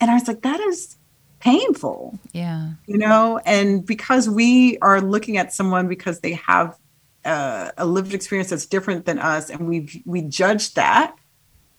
[0.00, 0.96] And I was like, that is
[1.40, 2.70] painful Yeah.
[2.88, 6.76] you know and because we are looking at someone because they have
[7.24, 11.14] uh, a lived experience that's different than us and we we judge that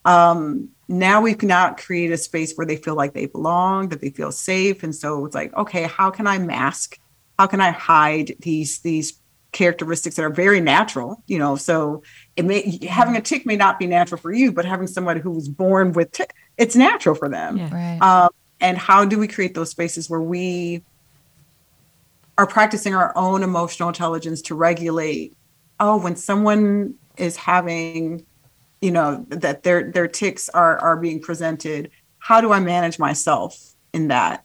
[0.06, 4.02] um now we can now create a space where they feel like they belong that
[4.02, 6.98] they feel safe and so it's like okay how can i mask
[7.38, 9.22] how can i hide these these
[9.52, 12.02] characteristics that are very natural you know so
[12.36, 15.32] it may having a tic may not be natural for you but having somebody who
[15.32, 17.74] was born with tic it's natural for them Yeah.
[17.74, 18.02] Right.
[18.02, 20.84] um, and how do we create those spaces where we
[22.38, 25.36] are practicing our own emotional intelligence to regulate
[25.80, 28.26] oh when someone is having
[28.82, 33.74] you know that their their tics are are being presented how do i manage myself
[33.94, 34.44] in that?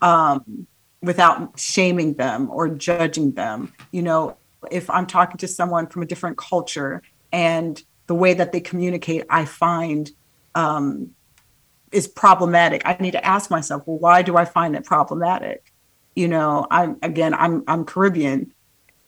[0.00, 0.66] Um
[1.00, 3.72] without shaming them or judging them?
[3.90, 4.36] You know
[4.70, 9.24] if i'm talking to someone from a different culture and the way that they communicate
[9.30, 10.10] i find
[10.54, 11.10] um
[11.90, 12.82] is problematic.
[12.86, 15.72] I need to ask myself well why do i find it problematic?
[16.14, 18.52] You know i'm again i'm i'm caribbean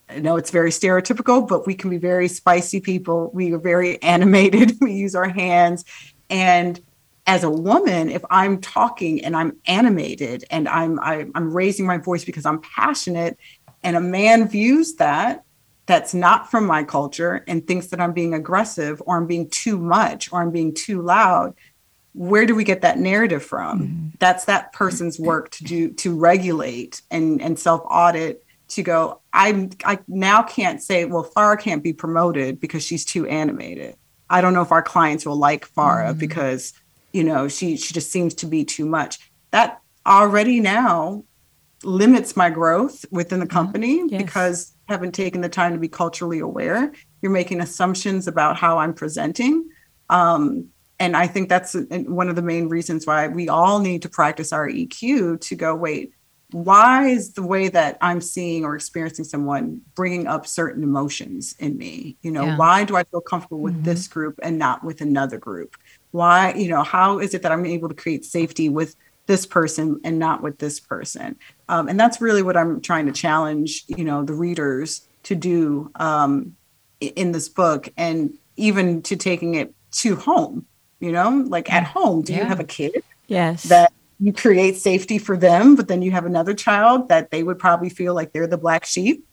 [0.09, 3.31] I know it's very stereotypical, but we can be very spicy people.
[3.33, 4.73] We are very animated.
[4.81, 5.85] We use our hands.
[6.31, 6.81] And
[7.27, 11.99] as a woman, if I'm talking and I'm animated and I'm I, I'm raising my
[11.99, 13.39] voice because I'm passionate,
[13.83, 15.45] and a man views that
[15.87, 19.79] that's not from my culture and thinks that I'm being aggressive or I'm being too
[19.79, 21.55] much or I'm being too loud,
[22.15, 23.81] where do we get that narrative from?
[23.81, 24.09] Mm-hmm.
[24.19, 28.44] That's that person's work to do to regulate and and self audit
[28.75, 33.27] to go i i now can't say well farah can't be promoted because she's too
[33.27, 33.97] animated.
[34.31, 36.73] I don't know if our clients will like farah because
[37.13, 39.19] you know she she just seems to be too much.
[39.51, 41.25] That already now
[41.83, 44.23] limits my growth within the company Yes.
[44.23, 46.93] because I haven't taken the time to be culturally aware.
[47.21, 49.69] You're making assumptions about how i'm presenting.
[50.09, 50.69] Um,
[51.01, 54.09] and i think that's uh, one of the main reasons why we all need to
[54.09, 56.14] practice our eq to go wait
[56.55, 61.77] why is the way that I'm seeing or experiencing someone bringing up certain emotions in
[61.77, 62.17] me?
[62.23, 62.57] You know, Yeah.
[62.57, 63.85] why do I feel comfortable with Mhm.
[63.85, 65.75] this group and not with another group?
[66.13, 68.95] Why, you know, how is it that I'm able to create safety with
[69.27, 71.35] this person and not with this person?
[71.69, 75.91] Um, and that's really what I'm trying to challenge, you know, the readers to do
[75.97, 76.55] um,
[77.01, 80.67] in this book and even to taking it to home,
[81.01, 83.03] you know, like at home, do you have a kid?
[83.27, 83.65] Yes.
[83.65, 87.59] that you create safety for them, but then you have another child that they would
[87.59, 89.27] probably feel like they're the black sheep.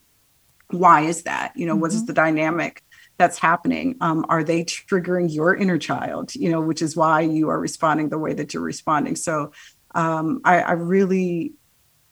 [0.70, 1.54] Why is that?
[1.56, 2.84] You know, what is the dynamic
[3.17, 3.98] that's happening?
[4.02, 6.34] Um, are they triggering your inner child?
[6.34, 9.15] You know, which is why you are responding the way that you're responding.
[9.15, 9.52] So
[9.94, 11.54] um, I, I really,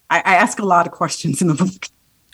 [0.10, 1.88] I, I ask a lot of questions in the book.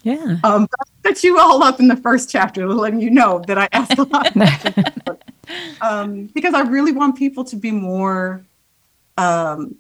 [0.04, 0.38] yeah.
[0.44, 3.58] Um, but I set you all up in the first chapter, letting you know that
[3.58, 4.78] I ask a lot of questions.
[4.78, 5.22] in the book.
[5.82, 8.46] um, because I really want people to be more
[9.18, 9.76] um,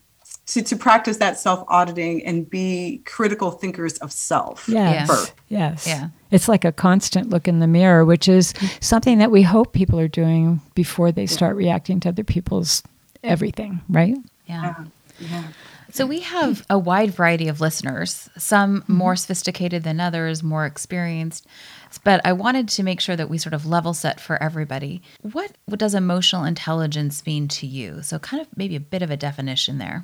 [0.47, 4.67] to, to practice that self auditing and be critical thinkers of self.
[4.67, 5.07] Yes.
[5.07, 5.33] first.
[5.49, 5.87] Yes.
[5.87, 6.09] Yeah.
[6.31, 8.77] It's like a constant look in the mirror, which is mm-hmm.
[8.81, 12.83] something that we hope people are doing before they start reacting to other people's
[13.23, 14.17] everything, right?
[14.45, 14.75] Yeah.
[15.19, 15.43] Yeah.
[15.91, 18.93] So we have a wide variety of listeners, some mm-hmm.
[18.93, 21.47] more sophisticated than others, more experienced.
[22.03, 25.01] But I wanted to make sure that we sort of level set for everybody.
[25.21, 28.03] What, what does emotional intelligence mean to you?
[28.03, 30.03] So kind of maybe a bit of a definition there.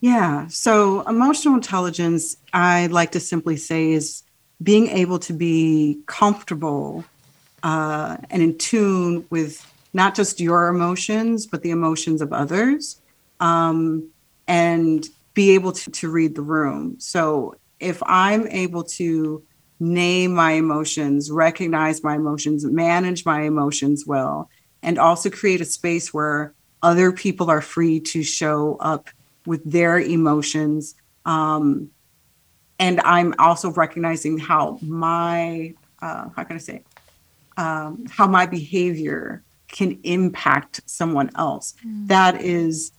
[0.00, 0.46] Yeah.
[0.48, 4.22] So emotional intelligence, I like to simply say, is
[4.62, 7.04] being able to be comfortable
[7.62, 13.00] uh, and in tune with not just your emotions, but the emotions of others,
[13.40, 14.08] um,
[14.46, 16.96] and be able to, to read the room.
[16.98, 19.42] So if I'm able to
[19.80, 24.50] name my emotions, recognize my emotions, manage my emotions well,
[24.82, 29.10] and also create a space where other people are free to show up
[29.48, 30.94] with their emotions.
[31.24, 31.90] Um,
[32.78, 36.84] and I'm also recognizing how my, uh, how can I say,
[37.56, 41.74] um, how my behavior can impact someone else.
[41.84, 42.08] Mm.
[42.08, 42.92] That is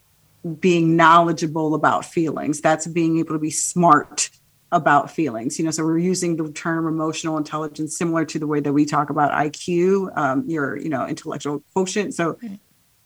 [0.60, 2.62] being knowledgeable about feelings.
[2.62, 4.30] That's being able to be smart
[4.72, 5.60] about feelings.
[5.60, 8.86] You know, so we're using the term emotional intelligence similar to the way that we
[8.86, 12.14] talk about IQ, um, your you know intellectual quotient.
[12.14, 12.38] So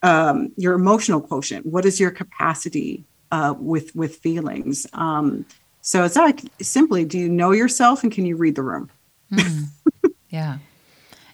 [0.02, 1.66] um, your emotional quotient.
[1.66, 4.86] What is your capacity uh, with with feelings?
[4.94, 5.46] Um,
[5.82, 8.92] so it's like simply, do you know yourself and can you read the room?
[9.32, 9.66] Mm.
[10.30, 10.60] yeah.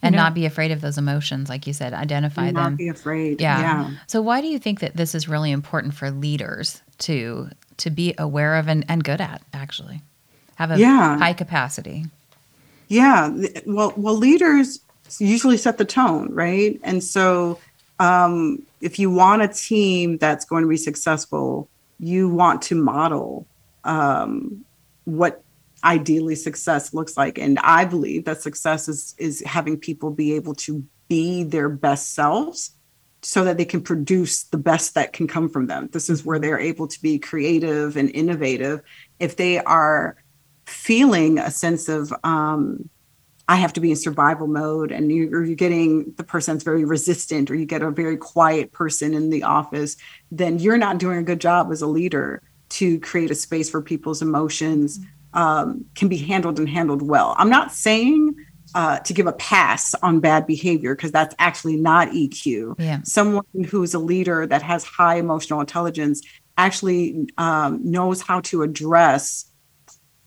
[0.01, 2.53] And not be afraid of those emotions, like you said, identify them.
[2.53, 3.41] Not be afraid.
[3.41, 3.59] Yeah.
[3.59, 3.91] yeah.
[4.07, 8.15] So why do you think that this is really important for leaders to to be
[8.17, 10.01] aware of and, and good at actually?
[10.55, 11.17] Have a yeah.
[11.17, 12.05] high capacity.
[12.87, 13.29] Yeah.
[13.65, 14.79] Well well leaders
[15.19, 16.79] usually set the tone, right?
[16.81, 17.59] And so
[17.99, 21.67] um, if you want a team that's going to be successful,
[21.99, 23.47] you want to model
[23.83, 24.65] um,
[25.05, 25.43] what
[25.83, 27.37] ideally success looks like.
[27.37, 32.13] And I believe that success is is having people be able to be their best
[32.13, 32.71] selves
[33.21, 35.89] so that they can produce the best that can come from them.
[35.91, 38.81] This is where they're able to be creative and innovative.
[39.19, 40.15] If they are
[40.65, 42.89] feeling a sense of um,
[43.49, 46.63] I have to be in survival mode, and you, or you're getting the person that's
[46.63, 49.97] very resistant, or you get a very quiet person in the office,
[50.31, 53.81] then you're not doing a good job as a leader to create a space for
[53.81, 54.99] people's emotions
[55.33, 57.33] um, can be handled and handled well.
[57.39, 58.35] I'm not saying
[58.75, 62.79] uh, to give a pass on bad behavior because that's actually not EQ.
[62.79, 62.99] Yeah.
[63.03, 66.21] Someone who's a leader that has high emotional intelligence
[66.55, 69.48] actually um, knows how to address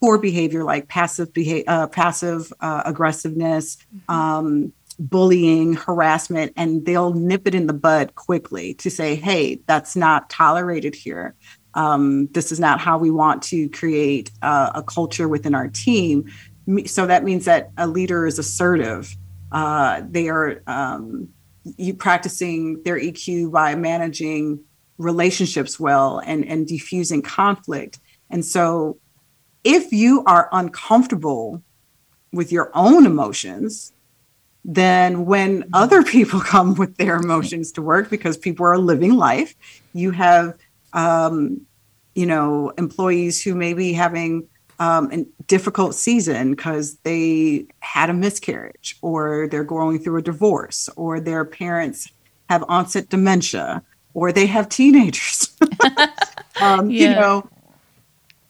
[0.03, 4.15] poor behavior like passive behavior, uh, passive uh, aggressiveness, mm-hmm.
[4.15, 9.95] um, bullying, harassment, and they'll nip it in the bud quickly to say, "Hey, that's
[9.95, 11.35] not tolerated here.
[11.75, 16.25] Um, this is not how we want to create uh, a culture within our team."
[16.87, 19.17] So that means that a leader is assertive.
[19.53, 21.29] Uh, they are um,
[21.77, 24.65] you practicing their EQ by managing
[24.99, 28.01] relationships well and and diffusing conflict.
[28.31, 28.99] And so
[29.65, 31.63] if you are uncomfortable
[32.33, 33.93] with your own emotions,
[34.65, 39.55] then when other people come with their emotions to work, because people are living life,
[39.93, 40.57] you have,
[40.93, 41.61] um,
[42.15, 44.49] you know, employees who may be having
[44.79, 50.89] um, a difficult season because they had a miscarriage or they're going through a divorce
[50.97, 52.11] or their parents
[52.49, 53.83] have onset dementia
[54.15, 55.57] or they have teenagers.
[56.61, 57.09] um, yeah.
[57.09, 57.49] You know,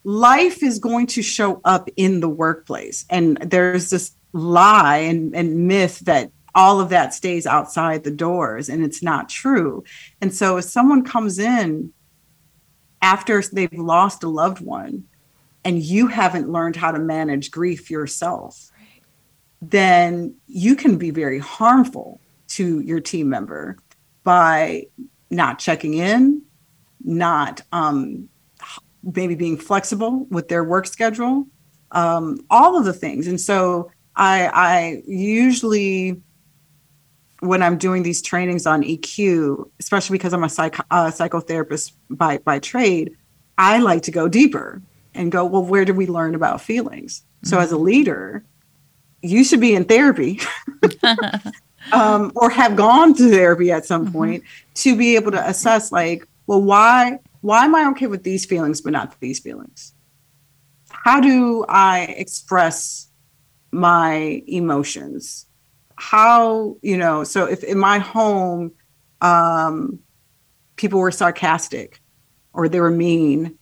[0.05, 3.05] life is going to show up in the workplace.
[3.09, 8.69] And there's this lie and, and myth that all of that stays outside the doors,
[8.69, 9.85] and it's not true.
[10.21, 11.93] And so if someone comes in
[13.01, 15.05] after they've lost a loved one
[15.65, 18.71] and you haven't learned how to manage grief yourself,
[19.63, 23.79] then you can be very harmful to your team member
[24.25, 24.87] by
[25.31, 26.43] not checking in,
[27.03, 28.29] not um,
[29.03, 31.47] maybe being flexible with their work schedule,
[31.91, 33.27] um, all of the things.
[33.27, 36.21] And so I, I usually,
[37.41, 42.39] when I'm doing these trainings on EQ, especially because I'm a psych, uh, psychotherapist by,
[42.39, 43.17] by trade,
[43.59, 44.81] I like to go deeper
[45.15, 47.21] and go, well, where do we learn about feelings?
[47.21, 47.49] Mm-hmm.
[47.49, 47.85] So as a mm-hmm.
[47.85, 48.45] leader,
[49.23, 50.41] you should be in therapy
[51.93, 54.13] um, or have gone to therapy at some mm-hmm.
[54.13, 58.47] point to be able to assess like, well, why why am I okay with these
[58.47, 59.93] feelings but not these feelings?
[60.89, 63.11] How do I express
[63.73, 65.47] my emotions?
[65.97, 68.73] How, you know, so if in my home,
[69.21, 69.99] um,
[70.77, 72.01] people were sarcastic
[72.53, 73.59] or they were mean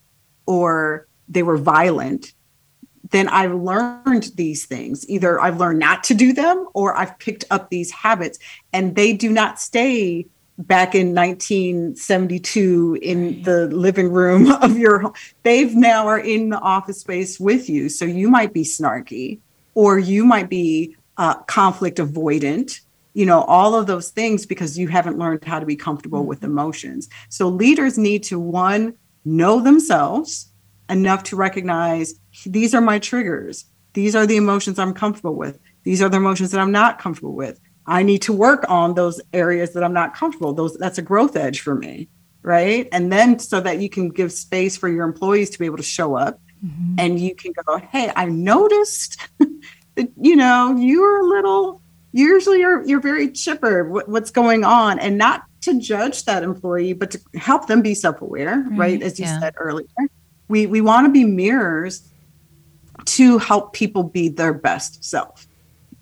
[0.46, 2.34] or they were violent,
[3.10, 5.08] then I've learned these things.
[5.08, 8.38] Either I've learned not to do them or I've picked up these habits
[8.72, 10.26] and they do not stay
[10.66, 15.14] back in 1972 in the living room of your home.
[15.42, 17.88] They've now are in the office space with you.
[17.88, 19.40] So you might be snarky
[19.74, 22.80] or you might be uh, conflict avoidant,
[23.14, 26.40] you know, all of those things because you haven't learned how to be comfortable with
[26.40, 26.52] mm-hmm.
[26.52, 27.08] emotions.
[27.28, 28.94] So leaders need to one,
[29.24, 30.52] know themselves
[30.88, 33.64] enough to recognize these are my triggers.
[33.92, 35.58] These are the emotions I'm comfortable with.
[35.82, 37.60] These are the emotions that I'm not comfortable with.
[37.90, 40.52] I need to work on those areas that I'm not comfortable.
[40.52, 42.08] Those that's a growth edge for me,
[42.42, 42.88] right?
[42.92, 45.82] And then so that you can give space for your employees to be able to
[45.82, 46.94] show up mm-hmm.
[46.98, 49.18] and you can go, "Hey, I noticed
[49.96, 51.82] that you know, you're a little
[52.12, 56.92] usually you're you're very chipper what, what's going on and not to judge that employee
[56.92, 59.38] but to help them be self-aware right, right as you yeah.
[59.38, 59.86] said earlier
[60.48, 62.08] we we want to be mirrors
[63.04, 65.46] to help people be their best self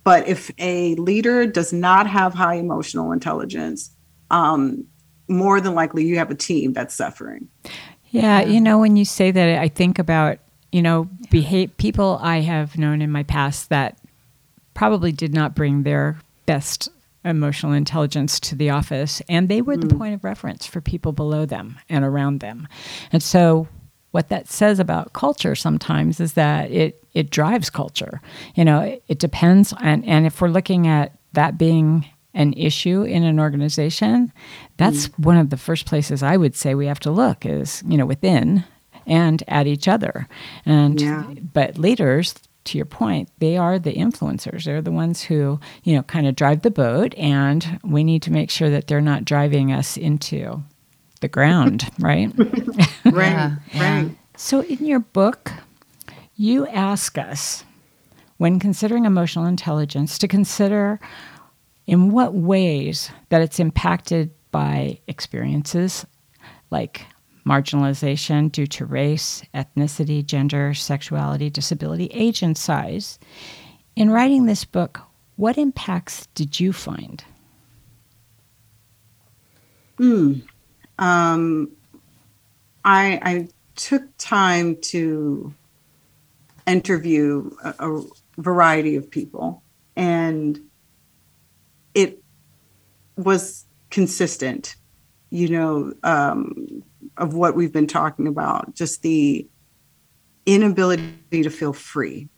[0.09, 3.94] but if a leader does not have high emotional intelligence
[4.30, 4.86] um,
[5.28, 7.46] more than likely you have a team that's suffering
[8.11, 10.38] yeah, you know when you say that i think about
[10.72, 13.98] you know behave people i have known in my past that
[14.72, 16.88] probably did not bring their best
[17.24, 19.88] emotional intelligence to the office, and they were mm.
[19.88, 22.68] the point of reference for people below them and around them.
[23.12, 23.68] And so,
[24.11, 28.20] what that says about culture sometimes is that it it drives culture.
[28.54, 33.02] You know, it, it depends, and and if we're looking at that being an issue
[33.02, 34.32] in an organization,
[34.76, 35.24] that's mm.
[35.24, 38.06] one of the first places I would say we have to look is you know
[38.06, 38.64] within
[39.06, 40.28] and at each other.
[40.64, 41.24] And yeah.
[41.52, 42.34] but leaders
[42.64, 44.64] to your point, they are the influencers.
[44.64, 48.30] They're the ones who, you know, kind of drive the boat, and we need to
[48.30, 50.62] make sure that they're not driving us into
[51.18, 52.32] the ground, right?
[52.36, 54.10] right, yeah, right.
[54.36, 55.52] So, in your book,
[56.36, 57.64] you ask us,
[58.36, 61.00] when considering emotional intelligence, to consider
[61.86, 66.06] in what ways that it's impacted by experiences
[66.70, 67.06] like
[67.46, 73.18] marginalization due to race, ethnicity, gender, sexuality, disability, age, and size.
[73.96, 75.00] In writing this book,
[75.36, 77.24] what impacts did you find?
[79.98, 80.42] Mm.
[80.99, 81.70] Um,
[82.84, 85.55] I, I took time to
[86.66, 88.03] interview a, a
[88.38, 89.62] variety of people,
[89.96, 90.61] and
[91.94, 92.22] it
[93.16, 94.76] was consistent.
[95.30, 96.82] You know, um,
[97.18, 99.46] of what we've been talking about, just the
[100.46, 102.28] inability to feel free.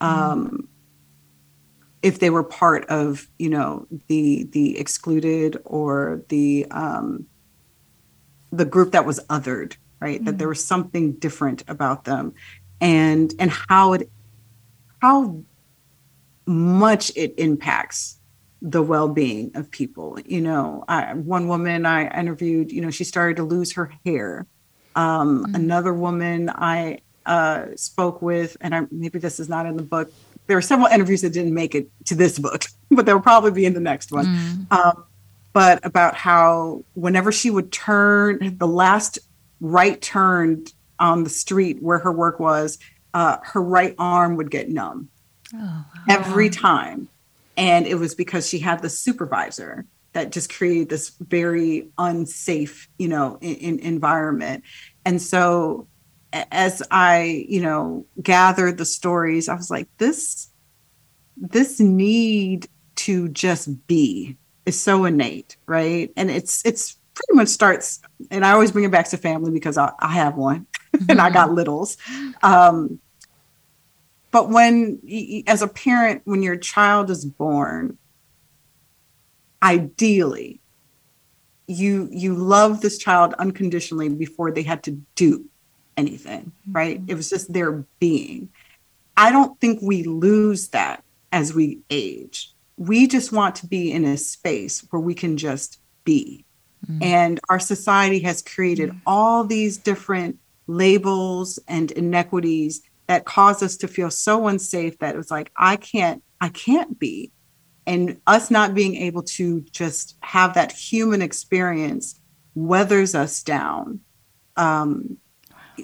[0.00, 0.68] Um,
[2.02, 7.26] if they were part of, you know, the the excluded or the um,
[8.52, 10.16] the group that was othered, right?
[10.16, 10.24] Mm-hmm.
[10.24, 12.34] That there was something different about them,
[12.80, 14.10] and and how it
[15.00, 15.42] how
[16.46, 18.18] much it impacts
[18.62, 23.36] the well-being of people you know I, one woman i interviewed you know she started
[23.36, 24.46] to lose her hair
[24.96, 25.54] um, mm-hmm.
[25.54, 30.12] another woman i uh, spoke with and I, maybe this is not in the book
[30.46, 33.64] there were several interviews that didn't make it to this book but they'll probably be
[33.64, 34.72] in the next one mm-hmm.
[34.72, 35.04] um,
[35.52, 39.18] but about how whenever she would turn the last
[39.60, 40.64] right turn
[40.98, 42.78] on the street where her work was
[43.14, 45.08] uh, her right arm would get numb
[45.54, 47.08] oh, every time.
[47.56, 53.08] And it was because she had the supervisor that just created this very unsafe, you
[53.08, 54.64] know, in, in environment.
[55.04, 55.86] And so
[56.32, 60.48] as I, you know, gathered the stories, I was like, this,
[61.36, 64.36] this need to just be
[64.66, 66.12] is so innate, right?
[66.16, 68.00] And it's it's pretty much starts,
[68.30, 71.06] and I always bring it back to family because I, I have one mm-hmm.
[71.10, 71.96] and I got littles.
[72.42, 73.00] Um,
[74.30, 75.00] but when,
[75.46, 77.98] as a parent, when your child is born,
[79.62, 80.60] ideally,
[81.66, 85.44] you you love this child unconditionally before they had to do
[85.96, 86.72] anything, mm-hmm.
[86.72, 87.00] right?
[87.06, 88.50] It was just their being.
[89.16, 92.52] I don't think we lose that as we age.
[92.80, 96.44] We just want to be in a space where we can just be.
[96.86, 97.02] Mm-hmm.
[97.02, 98.98] And our society has created mm-hmm.
[99.06, 105.18] all these different labels and inequities that cause us to feel so unsafe that it
[105.18, 107.32] was like i can't i can't be
[107.86, 112.20] and us not being able to just have that human experience
[112.54, 113.98] weathers us down
[114.56, 115.18] um,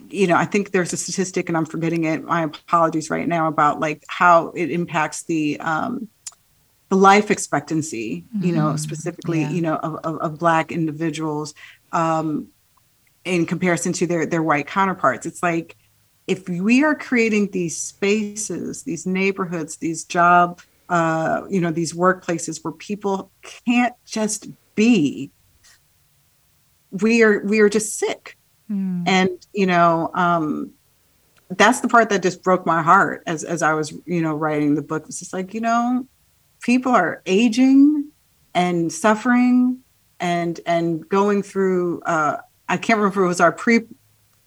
[0.09, 3.49] you know i think there's a statistic and i'm forgetting it my apologies right now
[3.49, 6.09] about like how it impacts the um,
[6.89, 8.76] the life expectancy you know mm-hmm.
[8.76, 9.51] specifically yeah.
[9.51, 11.55] you know of, of, of black individuals
[11.93, 12.49] um,
[13.24, 15.76] in comparison to their their white counterparts it's like
[16.26, 22.62] if we are creating these spaces, these neighborhoods, these job, uh, you know, these workplaces
[22.64, 23.30] where people
[23.64, 25.30] can't just be,
[26.91, 28.37] we are we are just sick.
[28.70, 29.05] Mm.
[29.07, 30.72] And you know, um,
[31.49, 34.74] that's the part that just broke my heart as as I was, you know, writing
[34.74, 35.05] the book.
[35.07, 36.07] It's just like, you know,
[36.66, 38.10] people are aging
[38.52, 39.78] and suffering
[40.18, 42.36] and and going through uh
[42.68, 43.82] I can't remember if it was our pre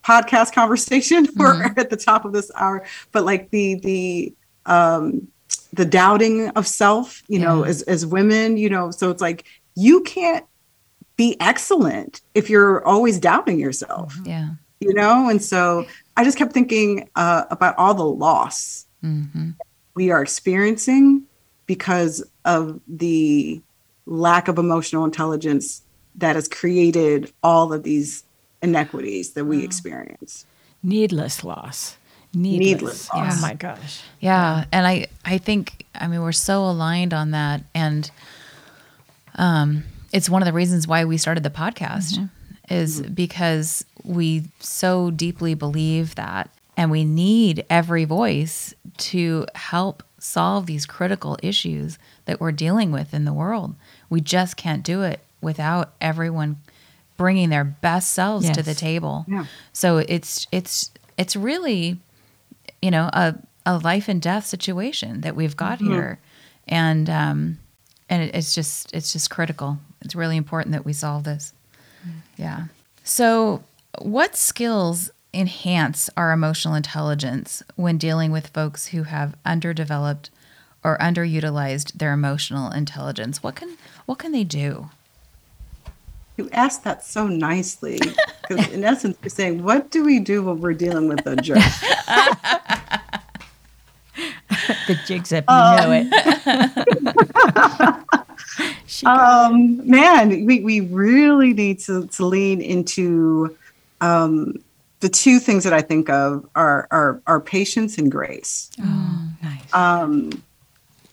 [0.03, 1.27] podcast conversation.
[1.37, 4.33] We're at the top of this hour, but like the the
[4.65, 5.29] um
[5.71, 9.45] the doubting of self, you know, as as women, you know, so it's like
[9.75, 10.45] you can't
[11.15, 14.49] be excellent if you're always doubting yourself, Yeah.
[14.79, 15.29] you know?
[15.29, 15.85] And so
[16.17, 19.51] I just kept thinking uh, about all the loss hmm
[19.95, 21.25] we are experiencing
[21.69, 23.61] because of the
[24.07, 25.83] lack of emotional intelligence
[26.15, 28.23] that has created all of these
[28.63, 30.47] inequities that we experience.
[30.81, 31.95] Needless loss.
[32.33, 34.01] Needless, Needless Oh my gosh.
[34.19, 38.09] Yeah, and I I think I mean we're so aligned on that, and
[39.35, 42.27] um, it's one of the reasons why we started the podcast
[42.67, 50.65] is because we so deeply believe that, and we need every voice to help solve
[50.65, 53.75] these critical issues that we're dealing with in the world.
[54.09, 56.57] We just can't do it without everyone
[57.17, 59.25] bringing their best selves to the table.
[59.27, 59.45] Yeah.
[59.73, 61.97] So it's it's it's really
[62.81, 66.19] you know a a life and death situation that we've got here.
[66.67, 67.59] And um
[68.09, 69.79] and it, it's just it's just critical.
[70.01, 71.53] It's really important that we solve this.
[72.37, 72.65] Yeah.
[73.03, 73.63] So
[73.99, 80.29] what skills enhance our emotional intelligence when dealing with folks who have underdeveloped
[80.83, 84.89] or underutilized their emotional intelligence what can what can they do
[86.37, 87.99] You asked that so nicely
[88.47, 91.59] because, in essence, you're saying, What do we do when we're dealing with a jerk?
[94.87, 96.11] The jigs up, you know it.
[99.05, 103.55] um, man, we, we really need to, to lean into
[104.01, 104.55] um,
[104.99, 108.69] the two things that I think of are, are, are patience and grace.
[108.81, 109.73] oh, nice.
[109.73, 110.43] um,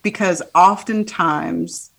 [0.02, 1.90] because oftentimes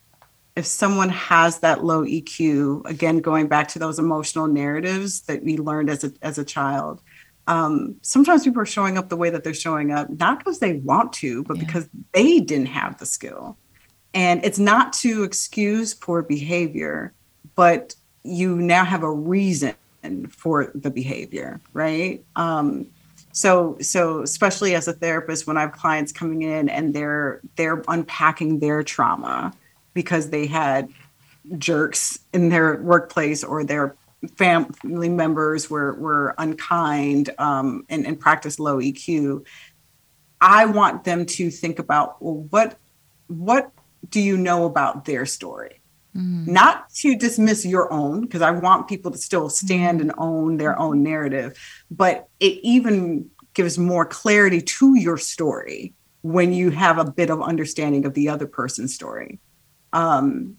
[0.56, 5.56] if someone has that low eq again going back to those emotional narratives that we
[5.58, 7.02] learned as a, as a child
[7.48, 10.74] um, sometimes people are showing up the way that they're showing up not because they
[10.78, 11.64] want to but Yeah.
[11.66, 13.58] because they didn't have the skill
[14.14, 17.14] and it's not to excuse poor behavior
[17.56, 19.76] but you now have a reason
[20.28, 22.24] for the behavior right?
[22.36, 22.88] Um,
[23.38, 27.84] so so especially as a therapist when i have clients coming in and they're they're
[27.88, 29.54] unpacking their trauma
[29.94, 30.90] because they had
[31.60, 33.96] jerks in their workplace or their
[34.38, 39.46] family members were were unkind um, and, and practice low eq
[40.42, 42.80] i want them to think about well what
[43.28, 43.72] what
[44.10, 45.80] do you know about their story
[46.14, 50.78] not to dismiss your own because i want people to still stand and own their
[50.80, 51.58] own narrative
[51.92, 57.42] but it even gives more clarity to your story when you have a bit of
[57.42, 59.40] understanding of the other person's story.
[59.94, 60.58] Um,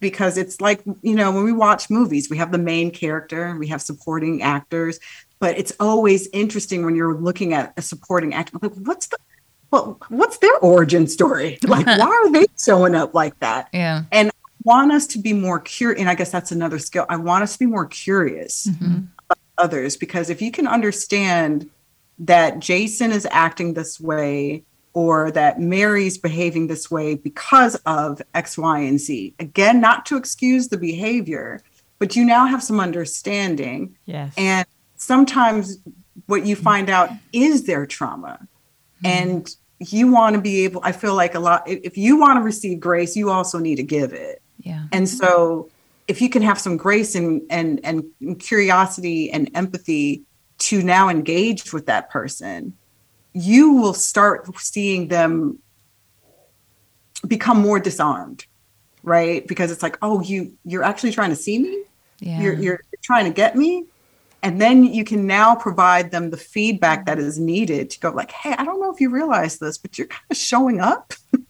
[0.00, 3.66] because it's like you know when we watch movies we have the main character we
[3.66, 4.98] have supporting actors
[5.38, 9.18] but it's always interesting when you're looking at a supporting actor like what's the
[9.70, 11.58] well, what's their origin story?
[11.66, 13.68] Like why are they showing up like that?
[13.74, 14.04] Yeah.
[14.10, 14.30] And
[14.66, 17.54] want us to be more curious and i guess that's another skill i want us
[17.54, 19.04] to be more curious mm-hmm.
[19.24, 21.68] about others because if you can understand
[22.18, 24.62] that jason is acting this way
[24.92, 30.16] or that mary's behaving this way because of x y and z again not to
[30.16, 31.60] excuse the behavior
[31.98, 34.34] but you now have some understanding yes.
[34.36, 35.78] and sometimes
[36.26, 38.38] what you find out is their trauma.
[39.04, 39.06] Mm-hmm.
[39.06, 42.42] And you want to be able, I feel like a lot, if you want to
[42.42, 44.42] receive grace, you also need to give it.
[44.66, 44.82] Yeah.
[44.90, 45.70] And so
[46.08, 50.24] if you can have some grace and and and curiosity and empathy
[50.58, 52.76] to now engage with that person,
[53.32, 55.60] you will start seeing them
[57.28, 58.44] become more disarmed,
[59.04, 59.46] right?
[59.46, 61.84] Because it's like, oh, you you're actually trying to see me?
[62.18, 62.40] yeah.
[62.40, 63.84] You're you're trying to get me?
[64.42, 67.26] And then you can now provide them the feedback that mm-hmm.
[67.28, 70.06] is needed to go like hey i don't know if you realize this but you're
[70.06, 71.14] kind of showing up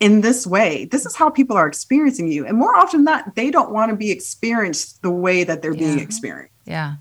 [0.00, 0.84] in this way.
[0.86, 2.46] This is how people are experiencing you.
[2.46, 5.74] And more often than not they don't want to be experienced the way that they're
[5.74, 6.54] being experienced.
[6.64, 6.96] Yeah.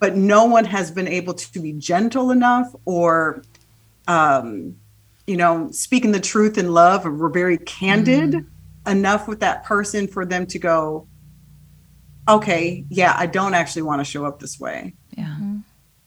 [0.00, 3.42] But no one has been able to be gentle enough or
[4.06, 4.76] um
[5.26, 8.44] you know speaking the truth in love or we're very candid
[8.86, 11.08] enough with that person for them to go
[12.28, 14.94] okay yeah i don't actually want to show up this way.
[15.16, 15.36] Yeah.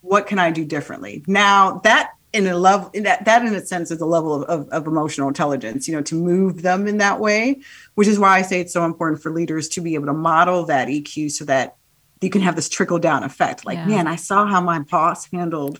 [0.01, 1.23] What can i do differently?
[1.25, 4.69] Now that in a level that that in a sense is a level of, of,
[4.69, 7.59] of emotional intelligence you know to move them in that way
[7.95, 10.65] which is why i say it's so important for leaders to be able to model
[10.65, 11.75] that eq so that
[12.21, 13.87] you can have this trickle down effect like Yeah.
[13.87, 15.79] man i saw how my boss handled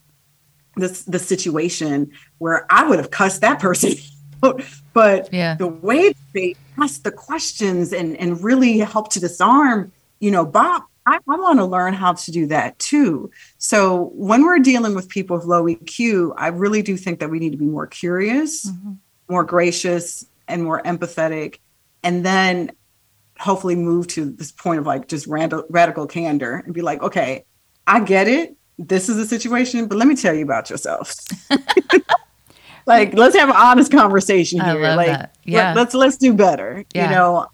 [0.75, 3.93] this the situation where i would have cussed that person
[4.93, 5.55] but Yeah.
[5.55, 10.83] the way they asked the questions and and really helped to disarm you know bob
[11.07, 13.31] I, I want to learn how to do that too.
[13.57, 17.39] So when we're dealing with people with low EQ, I really do think that we
[17.39, 18.93] need to be more curious, mm-hmm.
[19.29, 21.59] more gracious, and more empathetic.
[22.03, 22.73] And then
[23.39, 27.45] hopefully move to this point of like just radical, radical candor and be like, okay,
[27.85, 28.57] I get it.
[28.77, 31.15] This is a situation, but let me tell you about yourself.
[32.85, 34.93] like, let's have an honest conversation here.
[34.95, 35.35] like, that.
[35.45, 36.83] yeah, let, us let's do better.
[36.93, 37.05] Yeah.
[37.05, 37.47] You know,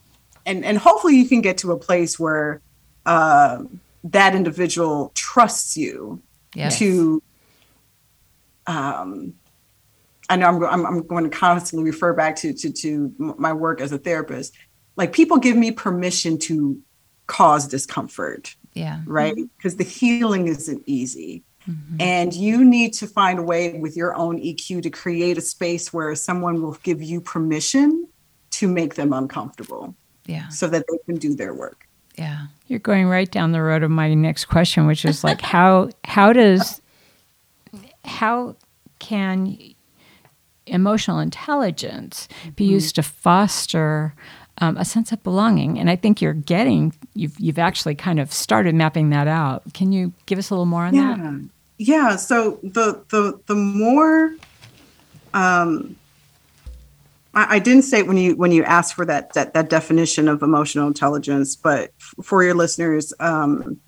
[0.45, 2.62] and and hopefully you can get to a place where
[3.06, 3.64] uh,
[4.04, 6.22] that individual trusts you
[6.56, 6.80] yes.
[6.80, 7.22] to.
[8.68, 9.34] Um,
[10.30, 13.82] I know I'm, I'm, I'm going to constantly refer back to, to to my work
[13.82, 14.54] as a therapist.
[14.95, 16.82] Like people give me permission to
[17.28, 18.56] cause discomfort.
[18.74, 19.01] Yeah.
[19.06, 19.36] Right.
[19.36, 19.78] Because mm-hmm.
[19.78, 21.43] the healing isn't easy.
[21.70, 21.97] Mm-hmm.
[21.99, 25.93] And you need to find a way with your own EQ to create a space
[25.93, 28.08] where someone will give you permission
[28.51, 29.95] to make them uncomfortable.
[30.26, 30.49] Yeah.
[30.49, 31.88] So that they can do their work.
[32.18, 32.47] Yeah.
[32.74, 36.34] You're going right down the road of my next question, which is like how how
[36.34, 36.82] does
[38.03, 38.55] how
[38.97, 39.59] can
[40.65, 42.74] emotional intelligence be mm-hmm.
[42.74, 44.15] used to foster
[44.57, 45.78] um, a sense of belonging?
[45.78, 49.71] And I think you're getting you've you've actually kind of started mapping that out.
[49.76, 51.15] Can you give us a little more on yeah.
[51.15, 51.49] that?
[51.78, 52.15] Yeah.
[52.15, 54.34] So the the the more
[55.36, 55.95] um,
[57.34, 60.41] I, I didn't say when you when you asked for that that that definition of
[60.41, 63.79] emotional intelligence, but for your listeners, um,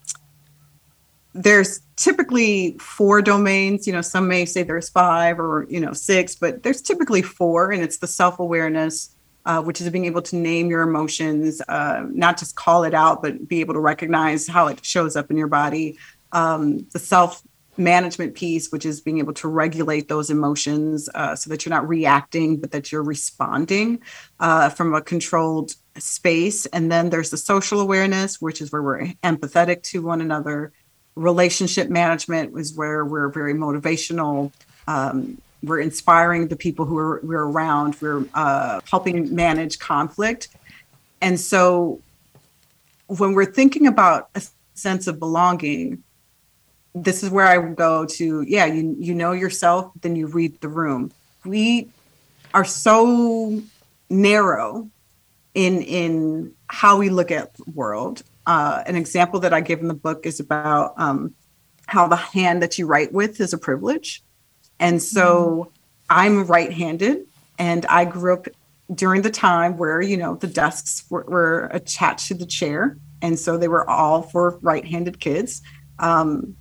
[1.34, 3.88] there's typically four domains.
[3.88, 7.72] You know, some may say there's five or you know six, but there's typically four,
[7.72, 9.12] and it's the self awareness.
[9.48, 13.22] Uh, which is being able to name your emotions, uh, not just call it out,
[13.22, 15.96] but be able to recognize how it shows up in your body.
[16.32, 17.44] Um, the self
[17.78, 21.88] management piece, which is being able to regulate those emotions uh, so that you're not
[21.88, 24.02] reacting, but that you're responding
[24.40, 26.66] uh, from a controlled space.
[26.68, 30.72] And then there's the social awareness, which is where we're empathetic to one another.
[31.16, 34.52] Relationship management is where we're very motivational.
[34.88, 37.96] Um, we're inspiring the people who are we're around.
[38.02, 40.50] We're uh, helping manage conflict.
[41.22, 42.02] And so
[43.08, 46.04] when we're thinking about a sense of belonging,
[46.96, 50.60] this is where I would go to, yeah, you you know yourself, then you read
[50.62, 51.12] the room.
[51.44, 51.90] We
[52.54, 53.62] are so
[54.10, 54.90] narrow
[55.54, 58.24] in in how we look at world.
[58.48, 61.34] Uh, an example that I give in the book is about um,
[61.88, 64.24] how the hand that you write with is a privilege,
[64.80, 65.72] and so mm.
[66.10, 67.28] I'm right-handed,
[67.60, 68.48] and I grew up
[68.94, 73.38] during the time where you know the desks were, were attached to the chair, and
[73.38, 75.62] so they were all for right-handed kids.
[76.00, 76.56] Um,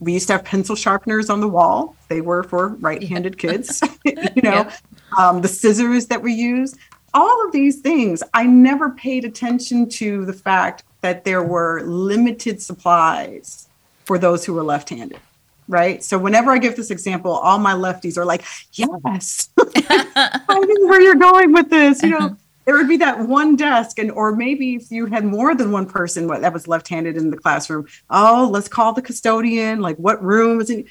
[0.00, 1.94] we used to have pencil sharpeners on the wall.
[2.08, 3.50] They were for right-handed yeah.
[3.50, 3.82] kids.
[4.04, 4.76] you know, yeah.
[5.18, 6.76] um, the scissors that we use.
[7.12, 12.62] All of these things, I never paid attention to the fact that there were limited
[12.62, 13.68] supplies
[14.04, 15.20] for those who were left-handed.
[15.68, 16.02] Right.
[16.02, 18.42] So whenever I give this example, all my lefties are like,
[18.72, 22.36] "Yes, I know where you're going with this." You know,
[22.70, 25.86] there would be that one desk and or maybe if you had more than one
[25.86, 27.84] person that was left-handed in the classroom.
[28.10, 30.86] Oh let's call the custodian like what room is it?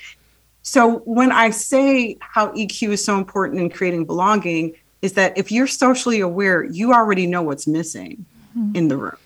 [0.61, 5.53] So when i say how eq is so important in creating belonging is that if
[5.53, 8.25] you're socially aware you already know what's missing
[8.57, 8.75] mm-hmm.
[8.75, 9.17] in the room.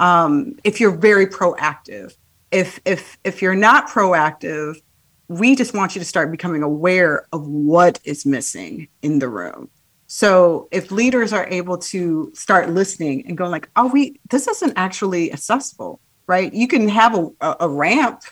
[0.00, 2.16] Um, if you're very proactive.
[2.50, 4.82] If if if you're not proactive
[5.28, 9.70] we just want you to start becoming aware of what is missing in the room
[10.08, 14.72] so if leaders are able to start listening and go like, oh, we this isn't
[14.74, 16.52] actually accessible, right?
[16.52, 18.22] You can have a, a ramp,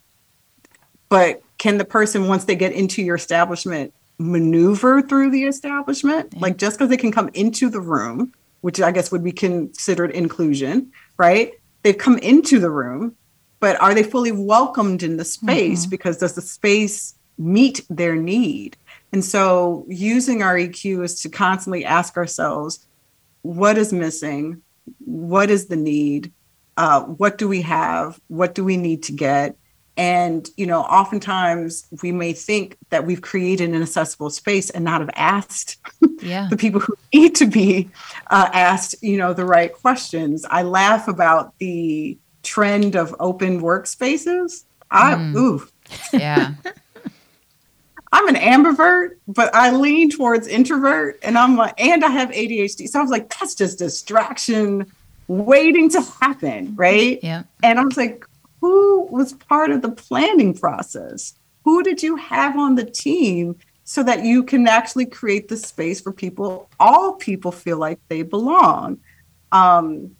[1.10, 6.32] but can the person once they get into your establishment maneuver through the establishment?
[6.32, 6.40] Yeah.
[6.40, 10.12] Like just because they can come into the room, which I guess would be considered
[10.12, 11.52] inclusion, right?
[11.82, 13.14] They've come into the room,
[13.60, 15.82] but are they fully welcomed in the space?
[15.82, 15.90] Mm-hmm.
[15.90, 18.78] Because does the space meet their need?
[19.12, 22.86] And so using our EQ is to constantly ask ourselves,
[23.42, 24.62] what is missing?
[24.98, 26.32] What is the need?
[26.76, 28.20] Uh, what do we have?
[28.28, 29.56] What do we need to get?
[29.96, 35.00] And, you know, oftentimes we may think that we've created an accessible space and not
[35.00, 35.78] have asked
[36.22, 36.48] yeah.
[36.50, 37.88] the people who need to be
[38.30, 40.44] uh, asked, you know, the right questions.
[40.50, 44.64] I laugh about the trend of open workspaces.
[44.90, 45.34] I, mm.
[45.34, 45.66] ooh.
[46.12, 46.54] Yeah.
[48.12, 52.88] I'm an ambivert, but I lean towards introvert, and I'm like, and I have ADHD.
[52.88, 54.90] So I was like, that's just distraction
[55.28, 57.18] waiting to happen, right?
[57.22, 57.42] Yeah.
[57.62, 58.24] And I was like,
[58.60, 61.34] who was part of the planning process?
[61.64, 66.00] Who did you have on the team so that you can actually create the space
[66.00, 68.98] for people, all people feel like they belong?
[69.50, 70.16] Um,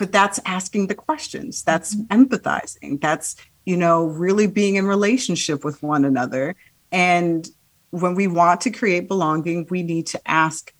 [0.00, 2.22] but that's asking the questions that's mm-hmm.
[2.22, 3.36] empathizing that's
[3.66, 6.56] you know really being in relationship with one another
[6.92, 7.48] and
[7.90, 10.72] when we want to create belonging we need to ask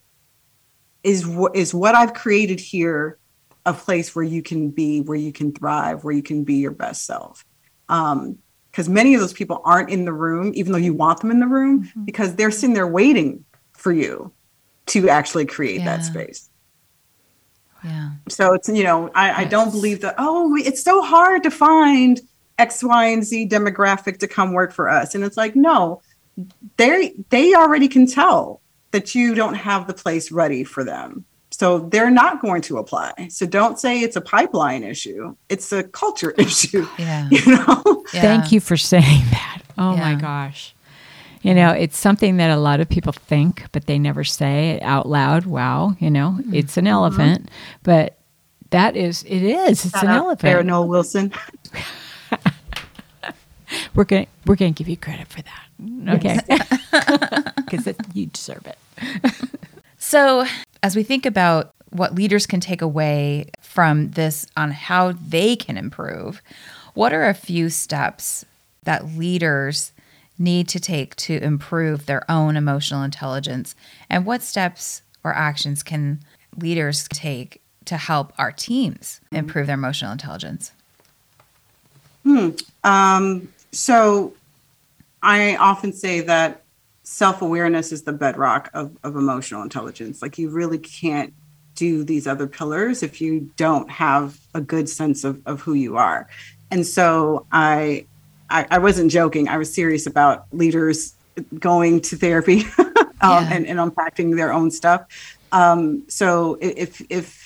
[1.02, 3.18] is what is what i've created here
[3.66, 6.70] a place where you can be where you can thrive where you can be your
[6.70, 7.44] best self
[7.88, 8.38] um
[8.70, 11.40] because many of those people aren't in the room even though you want them in
[11.40, 12.04] the room mm-hmm.
[12.04, 14.32] because they're sitting there waiting for you
[14.86, 15.96] to actually create yeah.
[15.96, 16.50] that space
[17.84, 18.11] yeah.
[18.28, 19.42] So it's, you know, I.
[19.42, 22.20] I don't believe that, oh, it's so hard to find
[22.61, 25.14] X, Y, and Z demographic to come work for us.
[25.14, 26.02] And it's like, no,
[26.76, 31.24] they they already can tell that you don't have the place ready for them.
[31.50, 33.28] So they're not going to apply.
[33.30, 35.34] So don't say it's a pipeline issue.
[35.48, 36.86] It's a culture issue.
[36.98, 37.28] Yeah.
[37.30, 38.04] You know?
[38.12, 38.20] Yeah.
[38.22, 39.62] Thank you for saying that.
[39.78, 40.14] Oh yeah.
[40.14, 40.74] my gosh.
[41.42, 44.82] You know, it's something that a lot of people think, but they never say it
[44.82, 45.46] out loud.
[45.46, 46.54] Wow, you know, mm-hmm.
[46.54, 47.78] it's an elephant, mm-hmm.
[47.82, 48.18] but
[48.70, 50.42] that is, it is, it's Shout an elephant.
[50.42, 51.32] There, Noel Wilson.
[53.94, 56.14] we're going to we're going to give you credit for that.
[56.16, 56.38] Okay.
[57.70, 58.78] Because you deserve it.
[59.98, 60.44] so,
[60.82, 65.76] as we think about what leaders can take away from this on how they can
[65.76, 66.42] improve,
[66.94, 68.44] what are a few steps
[68.82, 69.92] that leaders
[70.36, 73.76] need to take to improve their own emotional intelligence?
[74.08, 76.20] And what steps or actions can
[76.56, 80.72] leaders take to help our teams improve their emotional intelligence?
[82.24, 82.50] Hmm.
[82.84, 84.34] Um, so
[85.22, 86.62] I often say that
[87.02, 90.22] self awareness is the bedrock of, of emotional intelligence.
[90.22, 91.34] Like you really can't
[91.74, 95.96] do these other pillars if you don't have a good sense of, of who you
[95.96, 96.28] are.
[96.70, 98.06] And so I
[98.50, 99.48] I, I wasn't joking.
[99.48, 101.14] I was serious about leaders
[101.58, 102.86] going to therapy um,
[103.22, 103.48] yeah.
[103.52, 105.06] and, and unpacking their own stuff.
[105.52, 107.39] Um, so if if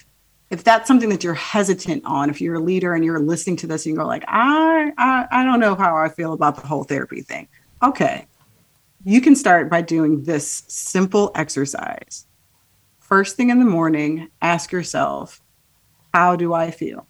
[0.50, 3.66] if that's something that you're hesitant on, if you're a leader and you're listening to
[3.66, 6.66] this and you go like, I, I I don't know how I feel about the
[6.66, 7.48] whole therapy thing.
[7.82, 8.26] Okay,
[9.04, 12.26] you can start by doing this simple exercise.
[13.00, 15.42] First thing in the morning, ask yourself,
[16.12, 17.06] how do I feel?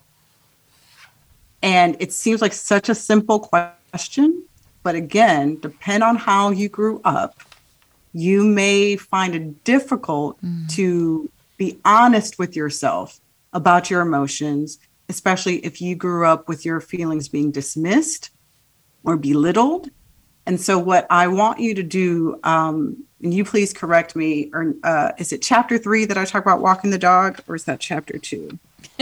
[1.63, 4.45] And it seems like such a simple question.
[4.83, 7.41] But again, depend on how you grew up,
[8.13, 10.69] you may find it difficult mm.
[10.71, 13.21] to be honest with yourself
[13.55, 14.79] about your emotions,
[15.09, 18.31] especially if you grew up with your feelings being dismissed
[19.05, 19.89] or belittled.
[20.47, 24.75] And so, what I want you to do, um, and you please correct me, or
[24.83, 27.81] uh, is it chapter three that I talk about walking the dog, or is that
[27.81, 28.59] chapter two?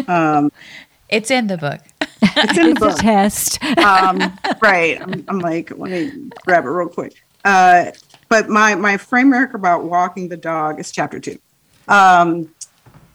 [0.07, 0.53] Um,
[1.09, 1.81] it's in the book.
[2.35, 2.99] It's in the book.
[2.99, 3.63] test.
[3.79, 5.03] Um, right.
[5.03, 7.15] I'm, I'm, like, let me grab it real quick.
[7.45, 7.91] Uh,
[8.29, 11.39] but my my framework about walking the dog is chapter two.
[11.89, 12.49] Um,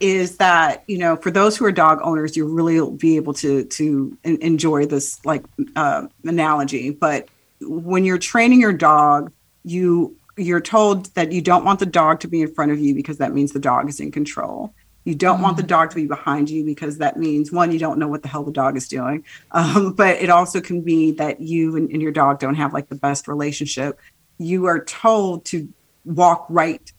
[0.00, 3.64] is that you know for those who are dog owners, you'll really be able to
[3.64, 5.44] to enjoy this like
[5.76, 6.90] uh, analogy.
[6.90, 7.28] But
[7.60, 9.32] when you're training your dog,
[9.64, 12.94] you you're told that you don't want the dog to be in front of you
[12.94, 14.72] because that means the dog is in control.
[15.04, 15.42] You don't mm.
[15.42, 15.68] want the mm.
[15.68, 18.44] dog to be behind you because that means one, you don't know what the hell
[18.44, 19.24] the dog is doing.
[19.50, 22.88] Um, but it also can be that you and, and your dog don't have like
[22.88, 23.98] the best relationship.
[24.38, 25.68] You are told to
[26.04, 26.92] walk right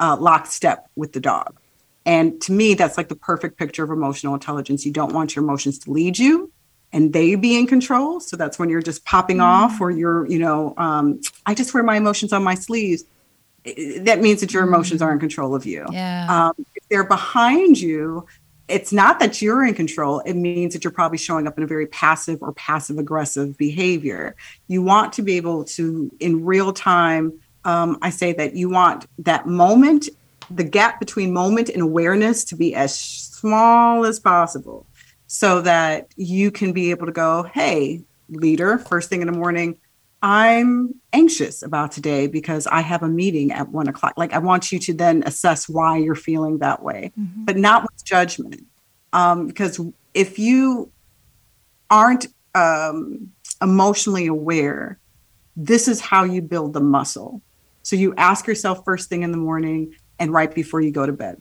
[0.00, 1.58] uh, lockstep with the dog.
[2.06, 4.84] And to me, that's like the perfect picture of emotional intelligence.
[4.84, 6.52] You don't want your emotions to lead you
[6.92, 8.20] and they be in control.
[8.20, 9.44] So that's when you're just popping mm.
[9.44, 13.04] off or you're, you know, um, I just wear my emotions on my sleeves
[13.64, 15.86] that means that your emotions are in control of you.
[15.90, 16.26] Yeah.
[16.28, 18.26] Um, if they're behind you,
[18.68, 20.20] it's not that you're in control.
[20.20, 24.36] It means that you're probably showing up in a very passive or passive aggressive behavior.
[24.68, 29.06] You want to be able to, in real time, um, I say that you want
[29.18, 30.08] that moment,
[30.54, 34.86] the gap between moment and awareness to be as small as possible
[35.26, 39.78] so that you can be able to go, hey, leader, first thing in the morning,
[40.22, 44.14] I'm anxious about today because I have a meeting at one o'clock.
[44.16, 47.44] Like, I want you to then assess why you're feeling that way, mm-hmm.
[47.44, 48.66] but not with judgment.
[49.12, 49.80] Um, because
[50.14, 50.90] if you
[51.90, 54.98] aren't um, emotionally aware,
[55.56, 57.42] this is how you build the muscle.
[57.82, 61.12] So you ask yourself first thing in the morning and right before you go to
[61.12, 61.40] bed.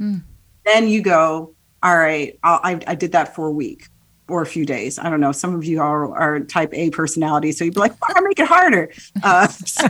[0.00, 0.22] Mm.
[0.64, 3.88] Then you go, all right, I, I did that for a week
[4.28, 4.98] or a few days.
[4.98, 5.32] I don't know.
[5.32, 8.46] Some of you are, are type A personality, so you'd be like, "Why make it
[8.46, 8.90] harder?"
[9.22, 9.86] Uh, so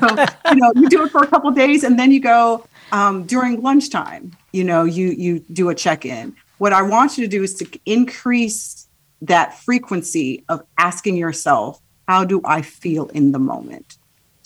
[0.50, 3.62] you know, you do it for a couple days, and then you go um, during
[3.62, 4.32] lunchtime.
[4.52, 6.34] You know, you you do a check in.
[6.58, 8.88] What I want you to do is to increase
[9.22, 13.98] that frequency of asking yourself, "How do I feel in the moment?"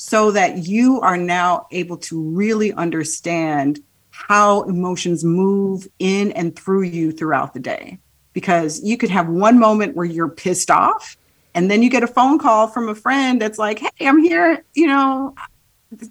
[0.08, 3.80] So that you are now able to really understand
[4.10, 7.98] how emotions move in and through you throughout the day.
[8.32, 11.16] Because you could have one moment where you're pissed off
[11.54, 14.62] and then you get a phone call from a friend that's like hey i'm here
[14.74, 15.34] you know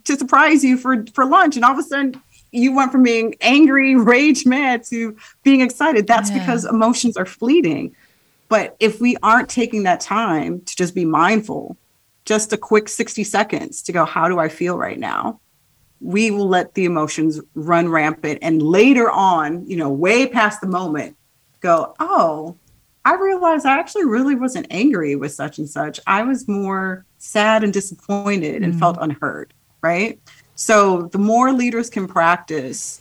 [0.04, 1.56] to surprise you for for lunch.
[1.56, 2.22] And all of a sudden
[2.52, 6.08] you went from being angry rage mad to being excited.
[6.08, 6.40] That's yeah.
[6.40, 7.96] because emotions are fleeting.
[8.48, 11.78] But if we aren't taking that time to just be mindful
[12.26, 15.40] just a quick 60 seconds to go how do i feel right now
[16.02, 20.68] we will let the emotions run rampant and later on you know way past the
[20.68, 21.16] moment
[21.62, 22.58] go oh
[23.06, 26.00] I realized I actually really wasn't angry with such and such.
[26.08, 30.20] I was more sad and disappointed and mm felt unheard, right?
[30.56, 33.00] So the more leaders can practice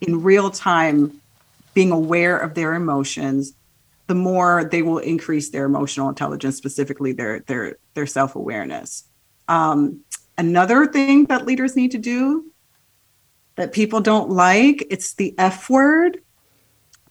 [0.00, 1.20] in real time
[1.74, 3.54] being aware of their emotions,
[4.10, 9.04] the more they will increase their emotional intelligence, specifically their their their self-awareness.
[9.46, 10.00] Um,
[10.36, 12.50] another thing that leaders need to do
[13.54, 16.22] that people don't like, it's the F word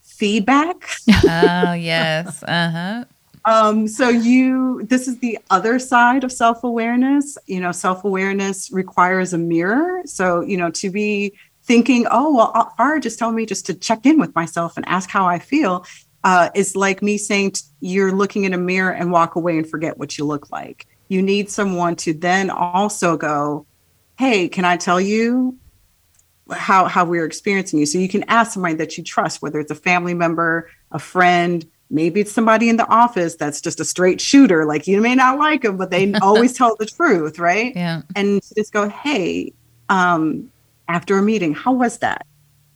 [0.02, 0.90] feedback.
[1.08, 2.44] oh, yes.
[2.46, 3.06] Uh-huh.
[3.46, 7.38] Um, so you this is the other side of self-awareness.
[7.46, 10.02] You know, self-awareness requires a mirror.
[10.04, 11.32] So, you know, to be
[11.62, 15.08] thinking, oh, well, Farah just told me just to check in with myself and ask
[15.08, 15.86] how I feel.
[16.22, 19.68] Uh, is like me saying t- you're looking in a mirror and walk away and
[19.68, 20.86] forget what you look like.
[21.08, 23.66] You need someone to then also go,
[24.18, 25.58] hey, can I tell you
[26.52, 27.86] how how we're experiencing you.
[27.86, 31.66] So you can ask somebody that you trust, whether it's a family member, a friend,
[31.90, 34.64] maybe it's somebody in the office that's just a straight shooter.
[34.64, 37.74] Like you may not like them, but they always tell the truth, right?
[37.74, 38.02] Yeah.
[38.16, 39.52] And just go, hey,
[39.88, 40.50] um,
[40.88, 42.26] after a meeting, how was that?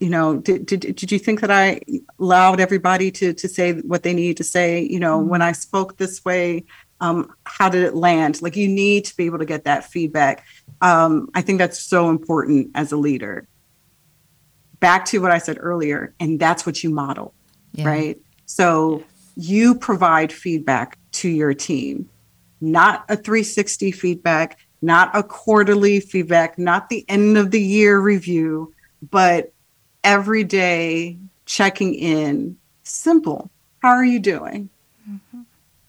[0.05, 1.81] You know, did, did did you think that I
[2.21, 4.83] allowed everybody to to say what they need to say?
[4.83, 5.31] You know, mm-hmm.
[5.31, 6.67] when I spoke this way,
[7.01, 8.43] um, how did it land?
[8.43, 10.45] Like you need to be able to get that feedback.
[10.83, 13.49] Um, I think that's so important as a leader
[14.79, 17.33] back to what I said earlier, and that's what you model,
[17.73, 17.89] yeah.
[17.89, 18.21] right?
[18.45, 19.03] So
[19.37, 22.11] you provide feedback to your team,
[22.61, 28.75] not a 360 feedback, not a quarterly feedback, not the end of the year review,
[29.11, 29.54] but
[30.05, 32.57] every day checking in.
[32.83, 33.51] Simple.
[33.81, 34.69] How are you doing?
[35.09, 35.43] Mm-hmm.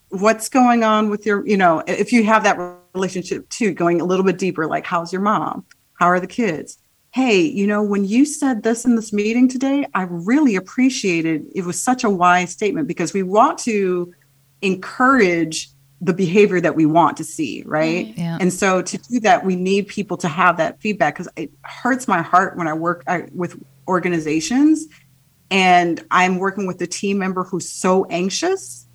[0.10, 2.58] What's going on with your, you know, if you have that
[2.94, 5.66] relationship too, going a little bit deeper, like how's your mom?
[6.00, 6.78] How are the kids?
[7.16, 11.64] hey, you know, when you said this in this meeting today, I really appreciated it
[11.64, 14.14] was such a wise statement because we want to
[14.62, 15.70] encourage
[16.02, 18.14] the behavior that we want to see, right?
[18.18, 18.38] Yeah.
[18.42, 22.06] And so to do that, we need people to have that feedback because it hurts
[22.06, 24.88] my heart when I work I, with organizations
[25.52, 28.88] and I'm working with a team member who's so anxious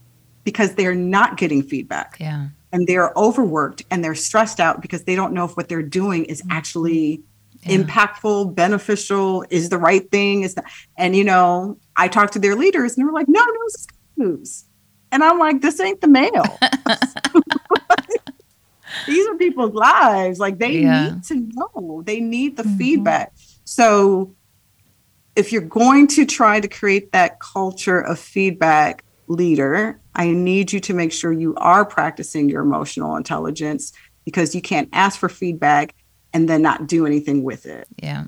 [0.45, 2.17] because they're not getting feedback.
[2.19, 2.49] Yeah.
[2.73, 6.25] And they're overworked and they're stressed out because they don't know if what they're doing
[6.25, 6.53] is mm-hmm.
[6.53, 7.23] actually
[7.63, 7.79] yeah.
[7.79, 10.43] impactful, beneficial, is the right thing.
[10.43, 10.65] Is that,
[10.97, 13.87] and you know, I talked to their leaders and they were like, no, no, this
[14.17, 14.65] moves.
[15.13, 16.33] And I'm like, this ain't the mail.
[19.07, 20.39] These are people's lives.
[20.39, 21.11] Like they yeah.
[21.11, 22.03] need to know.
[22.05, 22.77] They need the mm-hmm.
[22.77, 23.33] feedback.
[23.65, 24.35] So
[25.37, 30.81] if you're going to try to create that culture of feedback leader, I need you
[30.81, 33.93] to make sure you are practicing your emotional intelligence
[34.25, 35.95] because you can't ask for feedback
[36.33, 37.87] and then not do anything with it.
[38.03, 38.25] Yeah.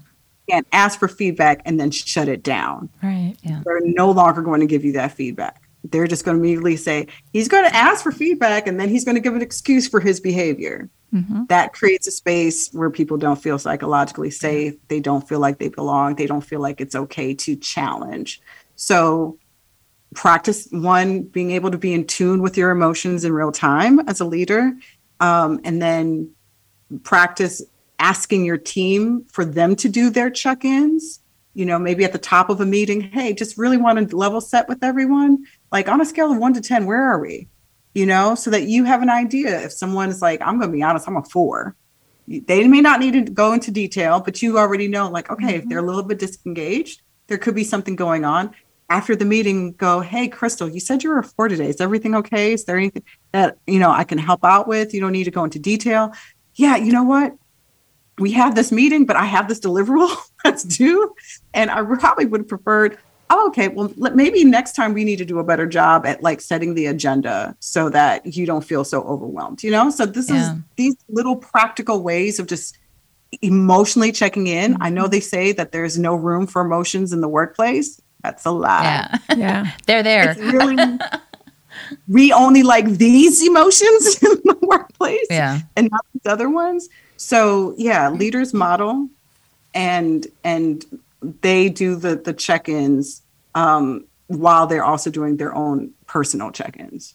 [0.51, 2.89] And ask for feedback and then shut it down.
[3.03, 3.37] Right.
[3.43, 3.63] Yeah.
[3.65, 5.63] They're no longer going to give you that feedback.
[5.85, 9.05] They're just going to immediately say, he's going to ask for feedback and then he's
[9.05, 10.89] going to give an excuse for his behavior.
[11.13, 11.45] Mm-hmm.
[11.49, 14.75] That creates a space where people don't feel psychologically safe.
[14.89, 16.15] They don't feel like they belong.
[16.15, 18.41] They don't feel like it's okay to challenge.
[18.77, 19.39] So,
[20.15, 24.21] practice one, being able to be in tune with your emotions in real time as
[24.21, 24.73] a leader.
[25.21, 26.31] Um, and then
[27.03, 27.63] practice
[27.99, 31.21] asking your team for them to do their check ins.
[31.55, 34.41] You know, maybe at the top of a meeting, hey, just really want to level
[34.41, 35.45] set with everyone.
[35.71, 37.49] Like on a scale of one to 10, where are we?
[37.95, 39.61] You know, so that you have an idea.
[39.61, 41.77] If someone is like, I'm going to be honest, I'm a four.
[42.27, 45.63] They may not need to go into detail, but you already know, like, okay, mm-hmm.
[45.63, 48.55] if they're a little bit disengaged, there could be something going on.
[48.89, 51.69] After the meeting, go, hey, Crystal, you said you were a four today.
[51.69, 52.53] Is everything okay?
[52.53, 54.95] Is there anything that, you know, I can help out with?
[54.95, 56.13] You don't need to go into detail.
[56.55, 57.35] Yeah, you know what?
[58.19, 60.15] we have this meeting, but I have this deliverable
[60.45, 61.15] that's due.
[61.55, 62.99] And I probably would have preferred,
[63.33, 66.41] oh, okay, well, maybe next time we need to do a better job at like
[66.41, 69.89] setting the agenda so that you don't feel so overwhelmed, you know?
[69.91, 70.53] So this yeah.
[70.53, 72.79] is these little practical ways of just
[73.41, 74.75] emotionally checking in.
[74.75, 74.83] Mm-hmm.
[74.83, 75.11] I know mm-hmm.
[75.13, 78.01] they say that there's no room for emotions in the workplace.
[78.23, 78.83] That's a lie.
[78.83, 79.19] Yeah.
[79.37, 79.71] Yeah.
[79.87, 80.37] They're there.
[80.39, 80.77] Really,
[82.09, 85.61] we only like these emotions in the workplace yeah.
[85.75, 86.89] and not these other ones.
[87.17, 89.09] So yeah, leaders model
[89.75, 90.85] and and
[91.41, 93.22] they do the the check-ins
[93.55, 97.15] um, while they're also doing their own personal check-ins.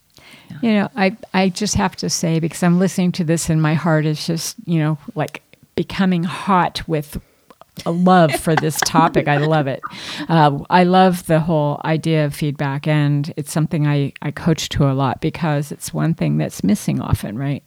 [0.62, 3.74] You know, I I just have to say because I'm listening to this and my
[3.74, 5.42] heart is just you know like
[5.76, 7.20] becoming hot with
[7.86, 9.28] a love for this topic.
[9.28, 9.82] I love it.
[10.28, 14.90] Uh, I love the whole idea of feedback, and it's something I, I coach to
[14.90, 17.64] a lot because it's one thing that's missing often, right?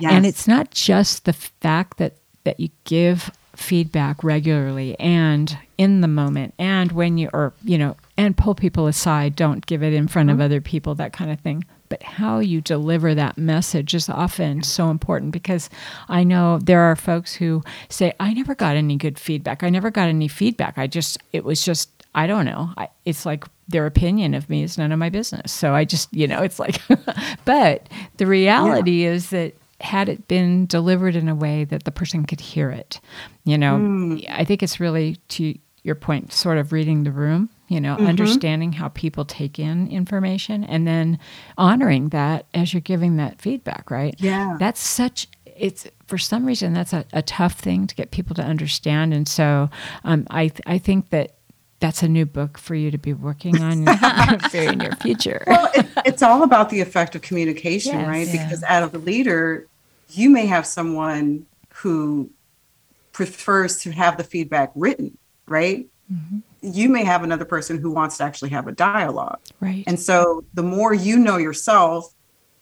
[0.00, 0.12] Yes.
[0.12, 6.08] And it's not just the fact that that you give feedback regularly and in the
[6.08, 10.08] moment and when you are, you know and pull people aside don't give it in
[10.08, 10.42] front of mm-hmm.
[10.42, 14.88] other people that kind of thing but how you deliver that message is often so
[14.88, 15.68] important because
[16.08, 19.62] I know there are folks who say, I never got any good feedback.
[19.62, 20.78] I never got any feedback.
[20.78, 22.70] I just, it was just, I don't know.
[22.78, 25.52] I, it's like their opinion of me is none of my business.
[25.52, 26.80] So I just, you know, it's like,
[27.44, 32.24] but the reality is that had it been delivered in a way that the person
[32.24, 33.02] could hear it,
[33.44, 34.24] you know, mm.
[34.30, 38.72] I think it's really to your point, sort of reading the room, you know, understanding
[38.72, 41.18] how people take in information and then
[41.56, 44.14] honoring that as you're giving that feedback, right?
[44.18, 44.56] Yeah.
[44.58, 48.42] That's such, it's for some reason, that's a, a tough thing to get people to
[48.42, 49.14] understand.
[49.14, 49.70] And so
[50.04, 51.36] um, I, I think that
[51.80, 55.42] that's a new book for you to be working on in very near future.
[55.48, 58.08] well, it, it's all about the effect of communication, Yes.
[58.08, 58.26] right?
[58.28, 58.44] Yeah.
[58.44, 59.66] Because out of the leader,
[60.10, 62.30] you may have someone who
[63.12, 65.18] prefers to have the feedback written,
[65.48, 65.86] right?
[66.62, 69.40] You may have another person who wants to actually have a dialogue.
[69.60, 69.84] right.
[69.86, 72.14] And so the more you know yourself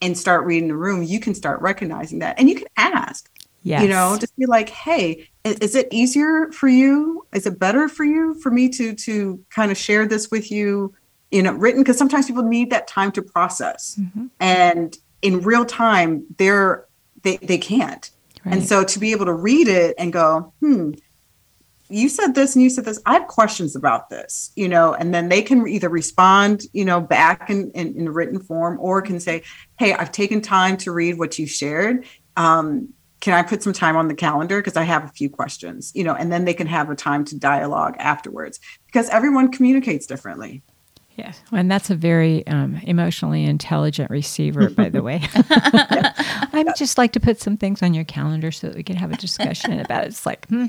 [0.02, 2.38] and start reading the room, you can start recognizing that.
[2.38, 3.30] And you can ask,
[3.62, 3.82] yes.
[3.82, 7.26] you know, just be like, hey, is it easier for you?
[7.34, 10.94] Is it better for you for me to to kind of share this with you,
[11.30, 11.82] you know, written?
[11.82, 13.98] Because sometimes people need that time to process.
[14.00, 14.30] Mhm.
[14.40, 16.86] And in real time, they're
[17.22, 18.10] they they can't.
[18.44, 20.92] And so to be able to read it and go, hmm,
[21.90, 23.00] you said this and you said this.
[23.04, 27.00] I have questions about this, you know, and then they can either respond, you know,
[27.00, 29.42] back in, in, in written form or can say,
[29.78, 32.06] hey, I've taken time to read what you shared.
[32.36, 34.60] Um, can I put some time on the calendar?
[34.60, 37.24] Because I have a few questions, you know, and then they can have a time
[37.26, 40.62] to dialogue afterwards because everyone communicates differently.
[41.20, 45.20] Yes, and that's a very um, emotionally intelligent receiver, by the way.
[45.34, 49.12] I'd just like to put some things on your calendar so that we can have
[49.12, 50.08] a discussion about it.
[50.08, 50.66] It's like, hmm.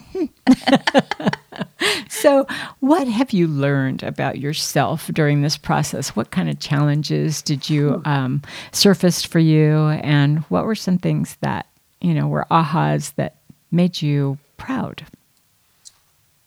[2.09, 2.45] so,
[2.81, 6.17] what have you learned about yourself during this process?
[6.17, 8.41] What kind of challenges did you um,
[8.73, 11.65] surfaced for you, and what were some things that
[12.01, 13.37] you know were ahas that
[13.71, 15.05] made you proud?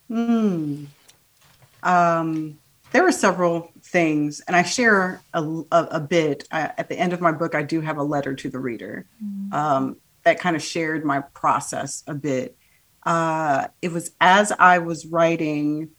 [0.08, 0.84] Hmm.
[1.82, 2.58] Um,
[2.92, 6.48] there were several things, and I share a, a, a bit.
[6.50, 9.06] I, at the end of my book, I do have a letter to the reader
[9.52, 12.58] um, that kind of shared my process a bit.
[13.04, 15.90] Uh, it was as I was writing,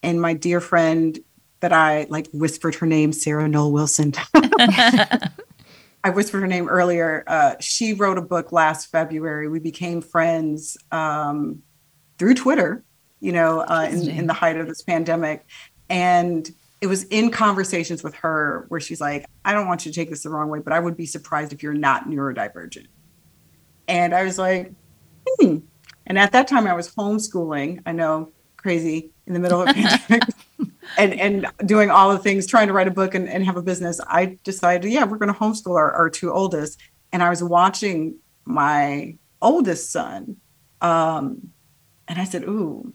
[0.00, 1.18] and my dear friend
[1.58, 4.12] that I like whispered her name, Sarah Noll Wilson.
[6.04, 7.24] I whispered her name earlier.
[7.26, 9.48] Uh, she wrote a book last February.
[9.48, 11.62] We became friends um,
[12.16, 12.84] through Twitter,
[13.18, 15.44] you know, uh, in, in the height of this pandemic.
[15.90, 16.48] And
[16.80, 20.10] it was in conversations with her where she's like, I don't want you to take
[20.10, 22.86] this the wrong way, but I would be surprised if you're not neurodivergent.
[23.88, 24.72] And I was like,
[25.26, 25.58] hmm.
[26.06, 27.82] And at that time, I was homeschooling.
[27.84, 30.22] I know, crazy in the middle of a pandemic
[30.96, 33.62] and and doing all the things, trying to write a book and, and have a
[33.62, 36.80] business, I decided, yeah, we're going to homeschool our, our two oldest.
[37.12, 40.36] And I was watching my oldest son,
[40.80, 41.50] um,
[42.06, 42.92] and I said, ooh,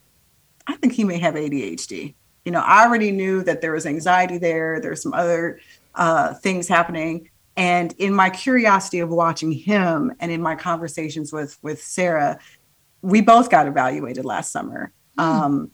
[0.67, 2.15] I think he may have ADHD.
[2.46, 4.80] You know, I already knew that there was anxiety there.
[4.80, 5.60] There's some other
[5.96, 7.30] uh, things happening.
[7.56, 12.39] And in my curiosity of watching him, and in my conversations with with Sarah,
[13.02, 14.91] we both got evaluated last summer.
[15.18, 15.72] Um,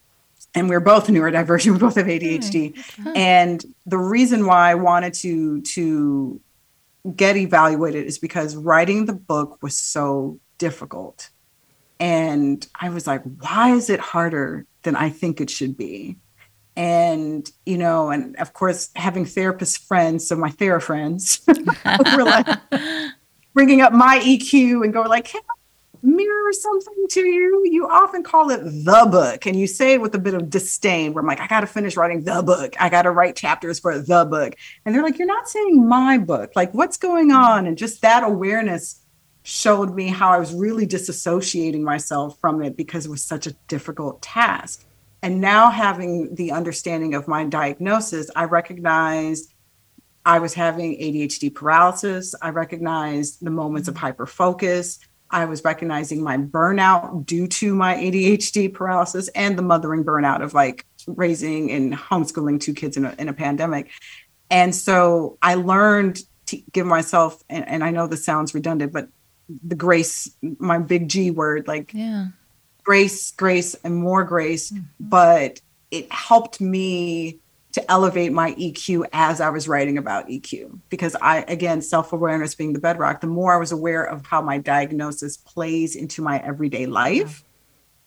[0.56, 1.72] and we're both neurodivergent.
[1.74, 2.76] We both have ADHD.
[3.16, 6.42] And the reason why I wanted to to
[7.16, 11.30] get evaluated is because writing the book was so difficult.
[12.00, 16.18] And I was like, why is it harder than I think it should be?
[16.80, 21.42] And, you know, and of course, having therapist friends, so my therapist friends
[22.16, 22.48] were like
[23.54, 25.54] bringing up my EQ and going like, can I
[26.04, 27.64] mirror something to you?
[27.70, 31.14] You often call it the book and you say it with a bit of disdain
[31.14, 32.78] where I'm like, I got to finish writing the book.
[32.80, 34.56] I got to write chapters for the book.
[34.86, 36.54] And they're like, you're not saying my book.
[36.56, 37.68] Like, what's going on?
[37.68, 39.02] And just that awareness
[39.44, 43.52] showed me how I was really disassociating myself from it because it was such a
[43.68, 44.86] difficult task.
[45.22, 49.54] And now having the understanding of my diagnosis, I recognized
[50.26, 52.36] I was having ADHD paralysis.
[52.42, 54.22] I recognized the moments of mm-hmm.
[54.22, 55.00] hyperfocus.
[55.32, 60.54] I was recognizing my burnout due to my ADHD paralysis and the mothering burnout of
[60.54, 63.92] like raising and homeschooling two kids in a, in a pandemic.
[64.50, 69.10] And so I learned to give myself, and, and I know this sounds redundant, but
[69.64, 72.28] the grace, my big G word, like Yeah.
[72.90, 74.74] Grace, grace, and more grace.
[75.00, 75.62] But
[75.92, 77.38] it helped me
[77.74, 80.80] to elevate my EQ as I was writing about EQ.
[80.90, 84.42] Because I, again, self awareness being the bedrock, the more I was aware of how
[84.42, 87.44] my diagnosis plays into my everyday life.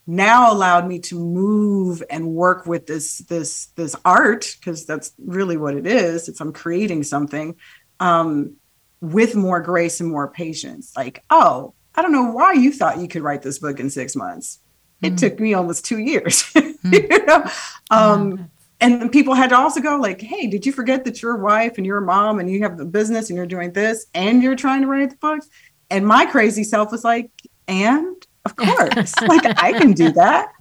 [0.08, 5.56] Now allowed me to move and work with this this this art because that's really
[5.56, 6.28] what it is.
[6.28, 7.54] It's I'm creating something
[8.00, 8.56] um,
[9.00, 10.92] with more grace and more patience.
[10.96, 14.16] Like, oh, I don't know why you thought you could write this book in six
[14.16, 14.58] months.
[15.02, 16.50] It took me almost two years.
[16.54, 17.44] you know?
[17.90, 18.50] um,
[18.80, 21.76] and people had to also go like, hey, did you forget that you're a wife
[21.76, 24.56] and you're a mom and you have the business and you're doing this and you're
[24.56, 25.48] trying to write the books?
[25.88, 27.30] And my crazy self was like,
[27.68, 30.52] and of course, like I can do that.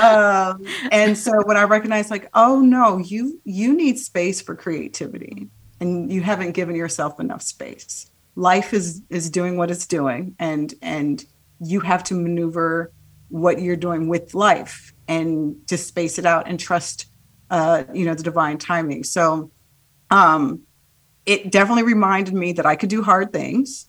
[0.00, 5.48] Um, and so when I recognized like, oh no, you you need space for creativity
[5.80, 8.10] and you haven't given yourself enough space.
[8.36, 11.24] Life is is doing what it's doing and and
[11.60, 12.92] you have to maneuver
[13.28, 17.06] what you're doing with life and to space it out and trust
[17.50, 19.04] uh you know the divine timing.
[19.04, 19.50] So
[20.10, 20.62] um
[21.26, 23.88] it definitely reminded me that I could do hard things.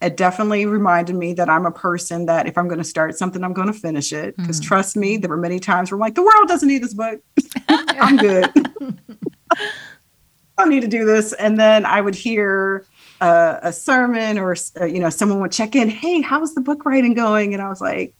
[0.00, 3.44] It definitely reminded me that I'm a person that if I'm going to start something,
[3.44, 4.36] I'm going to finish it.
[4.36, 6.94] Because trust me, there were many times where I'm like, the world doesn't need this
[6.94, 7.20] book.
[7.68, 8.50] I'm good.
[9.52, 11.32] I don't need to do this.
[11.34, 12.86] And then I would hear
[13.20, 16.86] uh, a sermon or, uh, you know, someone would check in, hey, how's the book
[16.86, 17.52] writing going?
[17.52, 18.14] And I was like,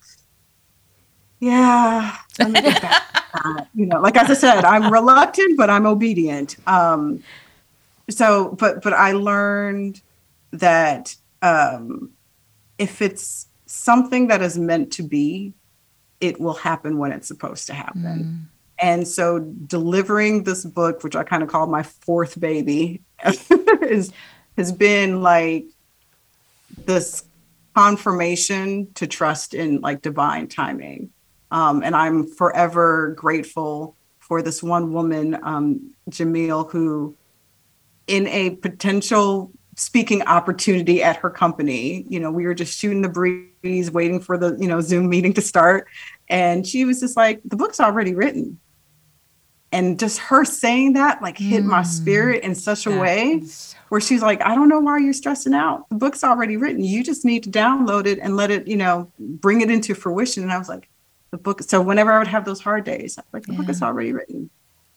[1.41, 3.69] yeah, let me get back to that.
[3.75, 6.57] you know, like as I said, I'm reluctant, but I'm obedient.
[6.67, 7.23] Um,
[8.09, 10.01] so, but, but I learned
[10.53, 12.11] that um,
[12.79, 15.55] if it's something that is meant to be,
[16.21, 18.03] it will happen when it's supposed to happen.
[18.79, 23.03] And so delivering this book, which I kind of call my fourth baby,
[23.83, 24.13] is
[24.57, 25.65] has been like
[26.85, 27.25] this
[27.75, 31.11] confirmation to trust in like divine timing.
[31.51, 37.17] Um, and I'm forever grateful for this one woman, um, Jamil, who
[38.07, 42.05] in a potential speaking opportunity at her company.
[42.09, 45.33] You know, we were just shooting the breeze, waiting for the, you know, Zoom meeting
[45.35, 45.89] to start.
[46.29, 48.61] And she was just like, the book's already written.
[49.73, 53.41] And just her saying that like hit my spirit in such a way
[53.89, 55.89] where she's like, I don't know why you're stressing out.
[55.91, 56.83] The book's already written.
[56.83, 60.43] You just need to download it and let it, you know, bring it into fruition.
[60.43, 60.90] And I was like,
[61.31, 61.63] the book.
[61.63, 64.51] So whenever I would have those hard days, like the book is already written.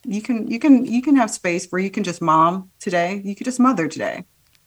[0.06, 3.22] You can, you can, you can have space where you can just mom today.
[3.24, 4.26] You could just mother today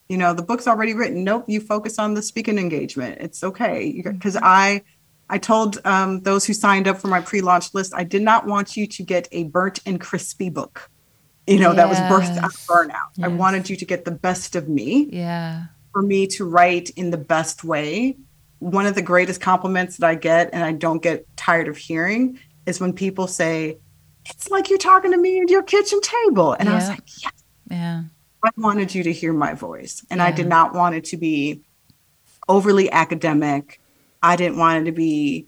[0.08, 4.00] you know the book's already written nope you focus on the speaking engagement it's okay
[4.04, 4.80] because i
[5.28, 8.76] i told um, those who signed up for my pre-launch list i did not want
[8.76, 10.88] you to get a burnt and crispy book
[11.48, 12.66] you know that was birthed out of Yes.
[12.68, 15.64] burnout i wanted you to get the best of me Yeah.
[15.92, 18.16] for me to write in the best way
[18.58, 22.38] one of the greatest compliments that i get and i don't get tired of hearing
[22.66, 23.76] is when people say
[24.28, 27.30] it's like you're talking to me at your kitchen table and i was like yeah
[27.70, 28.02] Yeah.
[28.44, 31.62] I wanted you to hear my voice, and I did not want it to be
[32.48, 33.80] overly academic.
[34.22, 35.46] I didn't want it to be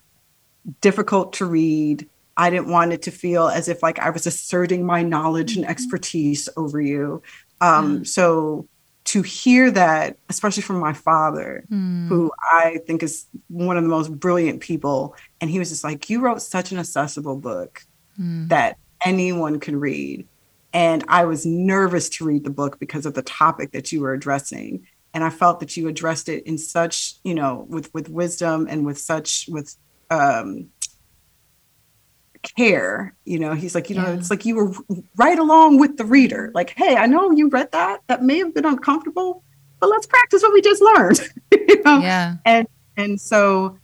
[0.80, 2.08] difficult to read.
[2.36, 5.64] I didn't want it to feel as if like I was asserting my knowledge and
[5.64, 7.22] expertise over you.
[7.60, 8.66] Um, So
[9.08, 11.64] to hear that, especially from my father,
[12.08, 16.10] who I think is one of the most brilliant people, and he was just like,
[16.10, 17.82] "You wrote such an accessible book
[18.48, 20.26] that anyone could read."
[20.74, 24.12] And I was nervous to read the book because of the topic that you were
[24.12, 24.86] addressing.
[25.14, 28.84] And I felt that you addressed it in such, you know, with with wisdom and
[28.84, 29.74] with such with
[30.10, 30.68] um
[32.54, 33.14] care.
[33.24, 34.14] You know, he's like, you know, Yeah.
[34.14, 34.72] it's like you were
[35.16, 36.50] right along with the reader.
[36.54, 38.00] Like, hey, I know you read that.
[38.08, 39.42] That may have been uncomfortable,
[39.80, 41.20] but let's practice what we just learned.
[41.52, 41.98] you know?
[41.98, 42.36] Yeah.
[42.44, 42.66] and
[42.96, 43.78] and so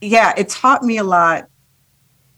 [0.00, 1.48] yeah it taught me a lot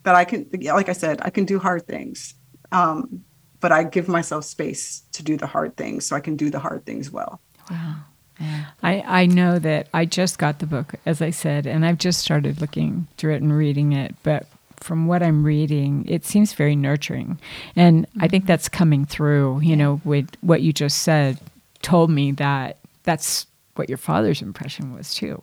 [0.05, 2.35] that i can like i said i can do hard things
[2.71, 3.25] um
[3.61, 6.59] but i give myself space to do the hard things so i can do the
[6.59, 7.41] hard things well
[7.71, 7.97] Wow.
[8.41, 8.67] Yeah.
[8.83, 12.21] I, I know that I just got the book, as I said, and I've just
[12.21, 14.15] started looking through it and reading it.
[14.23, 14.47] But
[14.87, 17.41] from what I'm reading, it seems very nurturing.
[17.75, 18.49] And I think mm-hmm.
[18.49, 21.39] that's coming through, you know, with what you just said,
[21.83, 25.43] told me that that's what your father's impression was too,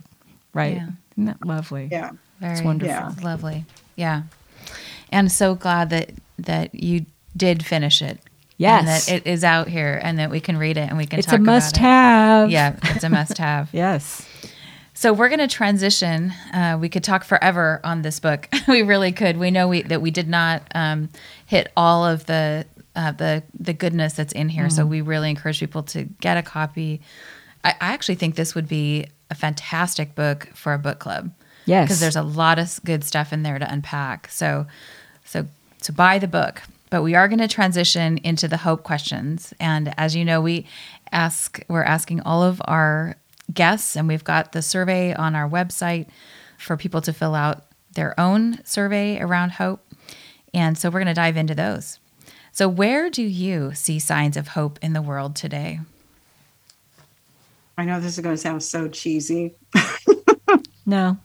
[0.54, 0.78] right?
[0.78, 0.88] Yeah.
[1.12, 1.90] Isn't that lovely?
[1.92, 2.94] yeah Very wonderful.
[2.94, 3.12] Yeah.
[3.22, 3.66] Lovely.
[3.98, 4.24] Yeah.
[5.12, 7.06] And so glad that that you
[7.36, 8.20] did finish it.
[8.60, 9.08] And Yes.
[9.08, 11.28] that it is out here and that we can read it and we can It's
[11.28, 12.48] talk a must have.
[12.48, 12.54] it.
[12.54, 13.70] Yeah, it's a must have.
[13.74, 14.26] Yes.
[15.04, 16.32] So we're going to transition.
[16.54, 18.48] Uh, we could talk forever on this book.
[18.70, 19.36] we really could.
[19.36, 21.10] We know we, that we did not um,
[21.46, 22.66] hit all of the
[22.96, 24.70] uh, the the goodness that's in here.
[24.70, 27.02] So we really encourage people to get a copy.
[27.66, 31.34] I, I actually think this would be a fantastic book for a book club.
[31.66, 31.88] Yes.
[31.88, 34.30] because there's a lot of good stuff in there to unpack.
[34.30, 34.68] So,
[35.26, 35.46] so
[35.82, 36.62] so buy the book.
[36.90, 40.66] But we are going to transition into the hope questions, and as you know, we
[41.12, 43.18] ask we're asking all of our
[43.52, 46.08] guests, and we've got the survey on our website
[46.58, 49.82] for people to fill out their own survey around hope.
[50.54, 52.00] And so we're going to dive into those.
[52.52, 55.80] So, where do you see signs of hope in the world today?
[57.78, 59.56] I know this is going to sound so cheesy,
[60.86, 61.18] No.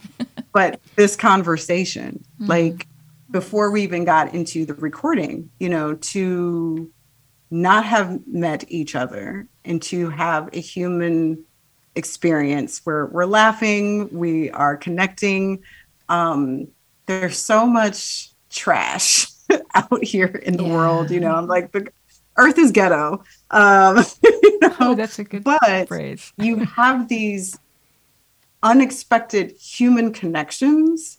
[0.52, 2.46] but this conversation, mm-hmm.
[2.46, 2.86] like
[3.30, 6.90] before we even got into the recording, you know, to
[7.50, 11.44] not have met each other and to have a human
[11.94, 15.62] experience where we're laughing, we are connecting.
[16.08, 16.68] Um,
[17.06, 19.26] there's so much trash
[19.74, 20.70] out here in the Yeah.
[20.72, 21.34] world, you know.
[21.34, 21.88] I'm like the
[22.38, 23.24] earth is ghetto.
[23.50, 26.32] Um, you know, Oh, that's a good but phrase.
[26.38, 27.58] you have these
[28.62, 31.18] unexpected human connections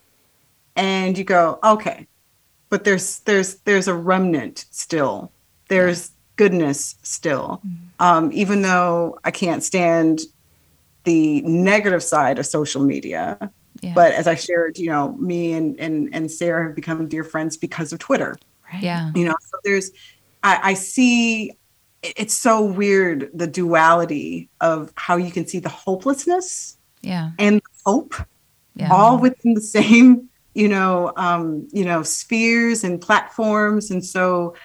[0.76, 2.08] and you go okay
[2.70, 5.34] but there's there's there's a remnant still
[5.70, 7.62] there's goodness still
[8.00, 10.22] um, even though i can't stand
[11.04, 13.38] the negative side of social media
[13.82, 13.94] Yeah.
[13.94, 17.58] but as i shared you know me and and, and sarah have become dear friends
[17.58, 18.38] because of twitter
[18.80, 19.12] yeah.
[19.16, 19.92] you know so there's
[20.44, 21.52] I, I see
[22.02, 27.32] it's so weird the duality of how you can see the hopelessness Yeah.
[27.40, 28.16] and hope
[28.76, 28.90] Yeah.
[28.92, 34.56] all within the same you know um you know spheres and platforms and so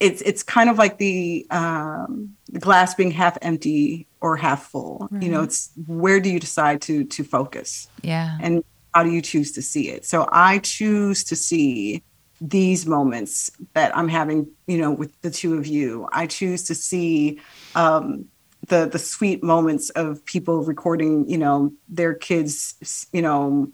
[0.00, 5.08] it's it's kind of like the um the glass being half empty or half full
[5.20, 7.88] you know it's where do you decide to to focus?
[8.02, 8.38] Yeah.
[8.40, 10.04] and how do you choose to see it?
[10.04, 12.02] So i choose to see
[12.40, 16.08] these moments that i'm having you know with the two of you.
[16.12, 17.40] I choose to see
[17.74, 18.26] um
[18.68, 23.72] the the sweet moments of people recording you know their kids you know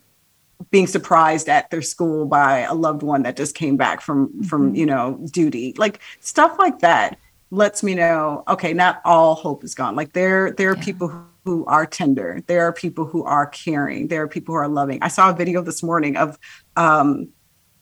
[0.70, 4.74] being surprised at their school by a loved one that just came back from from
[4.74, 5.74] you know duty.
[5.76, 7.18] Like stuff like that
[7.50, 10.84] lets me know okay not all hope is gone like there there are Yeah.
[10.84, 14.58] people who, who are tender there are people who are caring there are people who
[14.60, 16.38] are loving i saw a video this morning of
[16.76, 17.28] um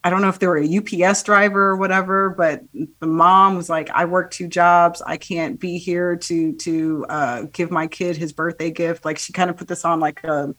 [0.05, 0.79] I don't know if they were a
[1.09, 2.63] UPS driver or whatever, but
[3.01, 5.03] the mom was like, "I work two jobs.
[5.05, 9.33] I can't be here to to uh, give my kid his birthday gift." Like she
[9.33, 10.55] kind of put this on like a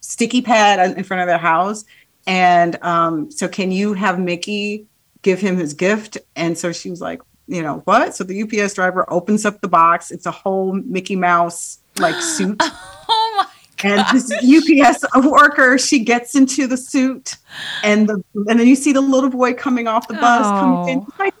[0.00, 1.86] sticky pad in front of their house,
[2.26, 4.84] and um, so can you have Mickey
[5.22, 6.18] give him his gift?
[6.36, 9.68] And so she was like, "You know what?" So the UPS driver opens up the
[9.68, 10.10] box.
[10.10, 12.56] It's a whole Mickey Mouse like suit.
[12.60, 13.46] Oh my
[13.82, 17.36] and this UPS worker, she gets into the suit,
[17.82, 20.98] and the and then you see the little boy coming off the bus, coming in,
[21.00, 21.06] Oh.
[21.18, 21.34] like,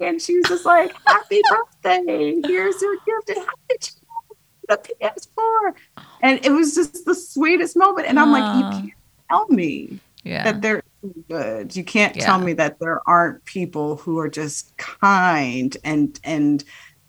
[0.00, 2.40] and she's just like, "Happy birthday!
[2.46, 4.36] Here's your gift, and how did you
[4.68, 5.74] the PS4?"
[6.22, 8.92] And it was just the sweetest moment, and I'm like, "You can't
[9.28, 10.44] tell me Yeah.
[10.44, 10.82] that they're
[11.28, 11.76] good.
[11.76, 16.64] You can't tell me that there aren't people who are just kind and and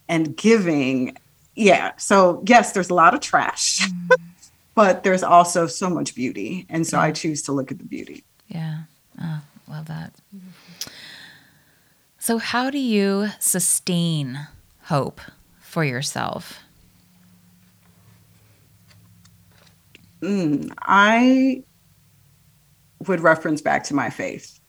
[0.08, 1.18] and giving."
[1.56, 1.92] Yeah.
[1.98, 3.88] So yes, there's a lot of trash.
[4.76, 6.66] But there's also so much beauty.
[6.70, 8.24] And so I choose to look at the beauty.
[8.48, 8.84] Yeah.
[9.22, 10.14] Oh, love that.
[12.18, 14.48] So, how do you sustain
[14.84, 15.20] hope
[15.60, 16.60] for yourself?
[20.22, 21.64] Mm, I
[23.08, 24.60] would reference back to my faith.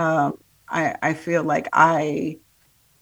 [0.00, 0.38] Um,
[0.68, 2.38] I, I feel like I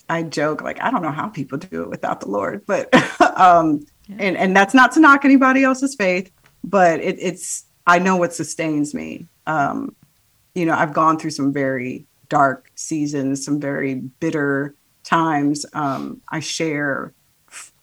[0.08, 2.92] I joke like I don't know how people do it without the Lord, but
[3.38, 3.84] um,
[4.18, 6.30] and and that's not to knock anybody else's faith,
[6.62, 9.26] but it, it's I know what sustains me.
[9.46, 9.94] Um,
[10.54, 15.66] you know, I've gone through some very dark seasons, some very bitter times.
[15.72, 17.12] Um, I share,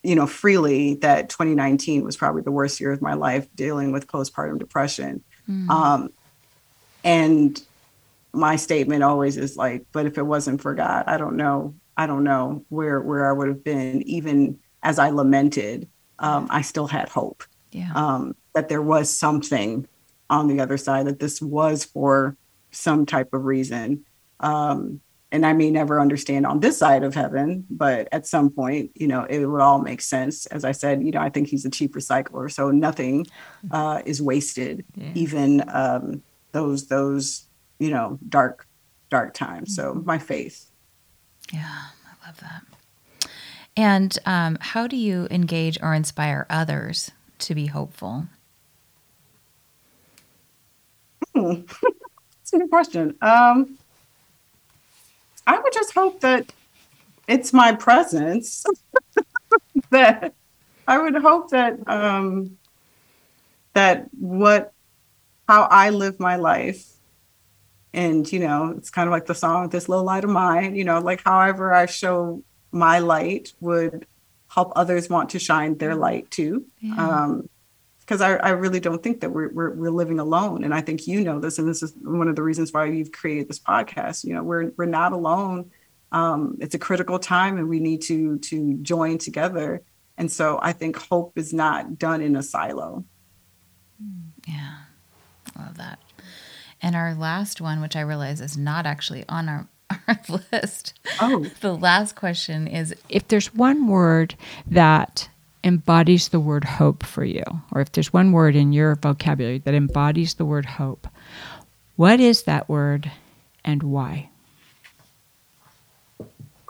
[0.03, 4.07] you know, freely that 2019 was probably the worst year of my life dealing with
[4.07, 5.23] postpartum depression.
[5.69, 6.09] Um,
[7.03, 7.61] and
[8.33, 11.75] my statement always is like, but if it wasn't for God, I don't know.
[11.97, 14.01] I don't know where where I would have been.
[14.03, 17.91] Even as I lamented, um, I still had hope Yeah.
[17.93, 19.87] um, that there was something
[20.29, 22.37] on the other side, that this was for
[22.71, 24.05] some type of reason.
[24.39, 25.01] Um,
[25.33, 29.07] and I may never understand on this side of heaven, but at some point, you
[29.07, 30.45] know, it would all make sense.
[30.47, 33.27] As I said, you know, I think he's a cheap recycler, so nothing
[33.71, 35.11] uh, is wasted, Yeah.
[35.15, 37.47] even um, those those
[37.79, 38.67] you know dark
[39.09, 39.75] dark times.
[39.75, 40.69] So my faith.
[41.53, 41.67] Yeah.
[42.23, 42.63] I love that.
[43.77, 48.25] And um, how do you engage or inspire others to be hopeful?
[51.35, 51.53] Hmm.
[51.61, 53.15] That's a good question.
[53.21, 53.77] Um,
[55.47, 56.51] I would just hope that
[57.27, 58.65] it's my presence
[59.89, 60.33] that
[60.87, 62.57] I would hope that um,
[63.73, 64.73] that what
[65.51, 66.85] how I live my life,
[67.93, 70.85] and you know, it's kind of like the song "This Little Light of Mine." You
[70.85, 72.41] know, like however I show
[72.71, 74.07] my light would
[74.47, 76.65] help others want to shine their light too.
[76.79, 76.95] Yeah.
[76.95, 77.49] Um,
[77.99, 81.05] because I, I really don't think that we're, we're we're living alone, and I think
[81.05, 84.23] you know this, and this is one of the reasons why you've created this podcast.
[84.23, 85.71] You know, we're we're not alone.
[86.13, 89.81] Um, it's a critical time, and we need to to join together.
[90.17, 93.03] And so, I think hope is not done in a silo.
[94.47, 94.90] Yeah.
[95.57, 95.99] Love that.
[96.81, 99.67] And our last one, which I realize is not actually on our,
[100.07, 100.19] our
[100.51, 100.93] list.
[101.19, 104.35] Oh, The last question is If there's one word
[104.67, 105.29] that
[105.63, 109.75] embodies the word hope for you, or if there's one word in your vocabulary that
[109.75, 111.07] embodies the word hope,
[111.97, 113.11] what is that word
[113.63, 114.29] and why?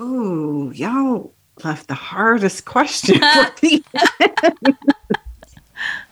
[0.02, 1.32] ooh, y'all
[1.64, 3.84] left the hardest question for me.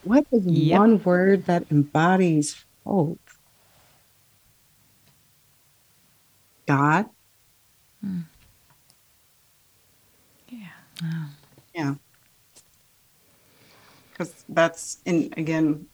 [0.03, 0.79] what is Yep.
[0.79, 3.19] one word that embodies hope?
[6.67, 7.05] God.
[10.47, 11.27] Yeah.
[11.73, 11.95] Yeah.
[14.11, 15.87] Because that's, and again,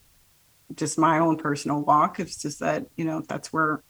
[0.74, 2.20] just my own personal walk.
[2.20, 3.84] It's just that, you know, that's where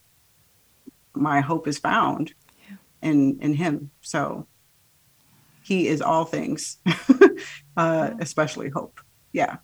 [1.16, 2.34] my hope is found
[3.02, 3.92] in, in Him.
[4.02, 4.48] So
[5.64, 6.78] He is all things,
[7.78, 9.00] uh, especially hope.
[9.32, 9.58] Yeah.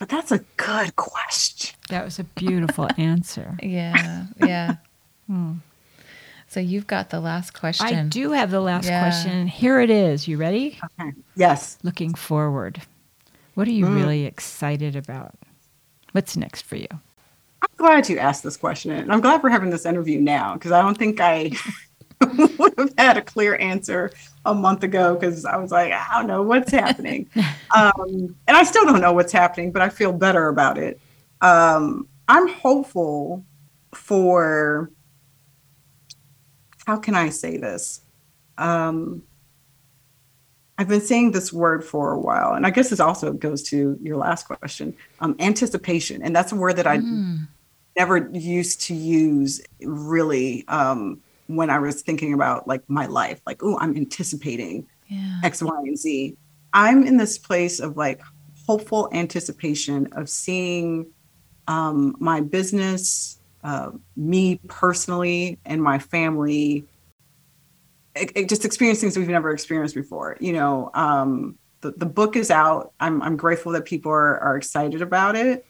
[0.00, 1.76] But that's a good question.
[1.90, 3.56] That was a beautiful answer.
[3.62, 4.74] yeah, yeah.
[5.28, 5.58] Hmm.
[6.48, 7.86] So you've got the last question.
[7.86, 9.00] I do have the last Yeah.
[9.02, 9.46] question.
[9.46, 10.26] Here it is.
[10.26, 10.76] You ready?
[10.98, 11.12] Okay.
[11.36, 11.78] Yes.
[11.84, 12.82] Looking forward.
[13.54, 13.94] What are you Mm.
[13.94, 15.34] really excited about?
[16.10, 16.88] What's next for you?
[16.90, 18.90] I'm glad you asked this question.
[18.90, 21.52] And I'm glad we're having this interview now because I don't think I
[22.58, 24.10] would have had a clear answer
[24.44, 27.28] a month ago because I was like, I don't know what's happening.
[27.74, 31.00] um, and I still don't know what's happening, but I feel better about it.
[31.40, 33.44] Um, I'm hopeful
[33.94, 34.90] for,
[36.86, 38.00] how can I say this?
[38.58, 39.22] Um,
[40.78, 43.98] I've been saying this word for a while, and I guess this also goes to
[44.02, 46.22] your last question um, anticipation.
[46.22, 47.48] And that's a word that I Mm.
[47.98, 51.20] never used to use really um,
[51.56, 55.40] when I was thinking about like my life, like, oh, I'm anticipating Yeah.
[55.42, 56.36] X, Y, and Z.
[56.72, 58.20] I'm in this place of like
[58.66, 61.06] hopeful anticipation of seeing
[61.66, 66.86] um, my business, uh, me personally, and my family
[68.14, 70.36] it, it just experience things we've never experienced before.
[70.40, 72.92] You know, um, the, the book is out.
[73.00, 75.64] I'm, I'm grateful that people are, are excited about it.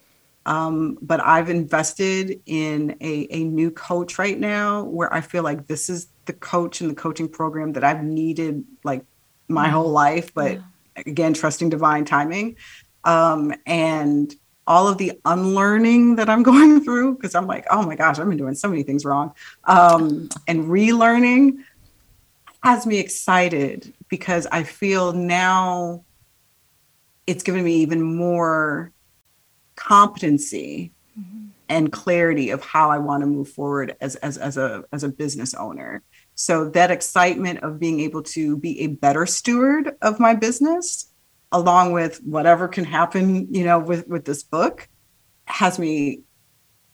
[0.47, 5.67] Um, but I've invested in a, a new coach right now where I feel like
[5.67, 9.05] this is the coach and the coaching program that I've needed like
[9.49, 10.33] my whole life.
[10.33, 10.61] But
[10.97, 12.57] again, trusting divine timing.
[13.05, 14.35] Um, and
[14.67, 18.29] all of the unlearning that I'm going through, because I'm like, oh my gosh, I've
[18.29, 19.35] been doing so many things wrong.
[19.65, 21.65] Um, and relearning
[22.63, 26.05] has me excited because I feel now
[27.27, 28.93] it's given me even more
[29.81, 30.93] competency
[31.71, 35.09] and clarity of how I want to move forward as, as, as a as a
[35.09, 36.03] business owner.
[36.35, 41.13] So that excitement of being able to be a better steward of my business,
[41.53, 44.89] along with whatever can happen, you know, with with this book,
[45.47, 46.23] has me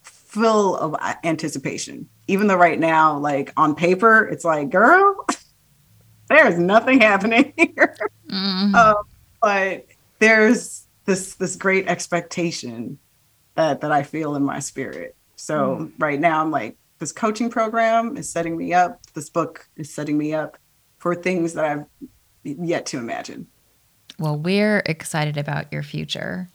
[0.03, 0.95] full of
[1.25, 2.09] anticipation.
[2.29, 5.27] Even though right now, like on paper, it's like, girl,
[6.29, 7.97] there's nothing happening here.
[8.31, 8.75] Mm.
[8.75, 9.05] Um,
[9.41, 9.87] but
[10.19, 12.99] there's this this great expectation
[13.55, 15.17] that that I feel in my spirit.
[15.37, 19.01] So right now I'm like this coaching program is setting me up.
[19.15, 20.59] This book is setting me up
[20.99, 21.85] for things that I've
[22.43, 23.47] yet to imagine.
[24.19, 26.49] Well, we're excited about your future.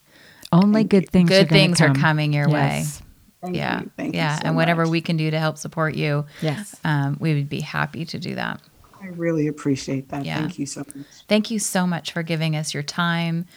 [0.51, 1.29] Only good things.
[1.29, 3.01] Good are gonna things are coming your Yes.
[3.41, 3.81] Thank yeah.
[3.81, 3.91] you.
[3.97, 4.33] Thank yeah.
[4.33, 4.91] you so and whatever much.
[4.91, 6.75] we can do to help support you, Yes.
[6.83, 8.61] um, we would be happy to do that.
[9.01, 10.25] I really appreciate that.
[10.25, 10.37] Yeah.
[10.37, 11.05] Thank you so much.
[11.27, 13.47] Thank you so much for giving us your time.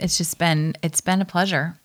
[0.00, 1.76] It's just been it's been a pleasure.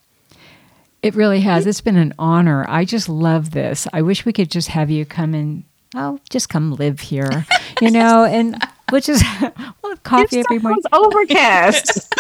[1.01, 1.67] It really has.
[1.67, 2.65] It's been an honor.
[2.67, 3.87] I just love this.
[3.93, 5.63] I wish we could just have you come and
[5.95, 7.45] oh, just come live here,
[7.81, 8.57] you know, and
[8.89, 10.81] which is just we'll have coffee every morning.
[10.83, 12.13] It's overcast.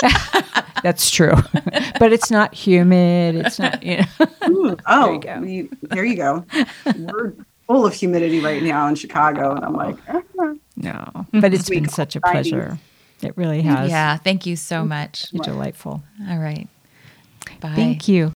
[0.83, 1.33] That's true,
[1.99, 3.35] but it's not humid.
[3.35, 4.27] It's not, you know.
[4.49, 5.41] Ooh, oh, you go.
[5.41, 6.45] you- there you go.
[6.95, 7.33] We're
[7.65, 9.97] full of humidity right now in Chicago, and I'm like,
[10.75, 12.77] No, but it's been such a pleasure.
[13.21, 13.89] It really mm, has.
[13.89, 15.27] Yeah, thank you so mm, much.
[15.31, 16.03] You're delightful.
[16.29, 16.67] All right.
[17.61, 17.73] Bye.
[17.75, 18.33] Thank you.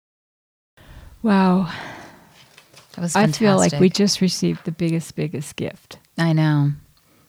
[1.22, 1.72] Wow.
[2.94, 5.98] That was I feel like we just received the biggest, biggest gift.
[6.16, 6.72] I know.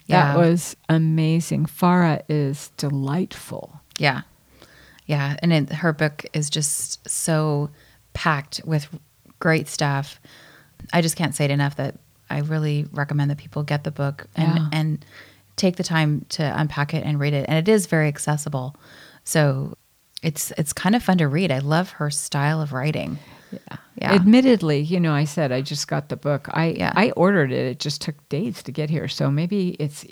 [0.06, 0.34] Yeah.
[0.34, 1.66] That was amazing.
[1.66, 3.80] Farah is delightful.
[3.98, 4.22] Yeah.
[5.06, 5.38] Yeah.
[5.42, 7.70] And it, her book is just so
[8.14, 8.88] packed with
[9.40, 10.20] great stuff.
[10.94, 11.96] I just can't say it enough that
[12.30, 14.70] I really recommend that people get the book and, Yeah.
[14.72, 15.06] and
[15.60, 17.46] take the time to unpack it and read it.
[17.48, 18.76] And it is very accessible.
[19.24, 19.78] So
[20.24, 21.52] it's it's kind of fun to read.
[21.52, 23.20] I love her style of writing.
[23.52, 23.78] Yeah.
[23.96, 24.14] Yeah.
[24.14, 26.48] Admittedly, you know, I said I just got the book.
[26.52, 26.94] I Yeah.
[26.96, 27.66] I ordered it.
[27.66, 29.08] It just took days to get here.
[29.08, 30.06] So maybe it's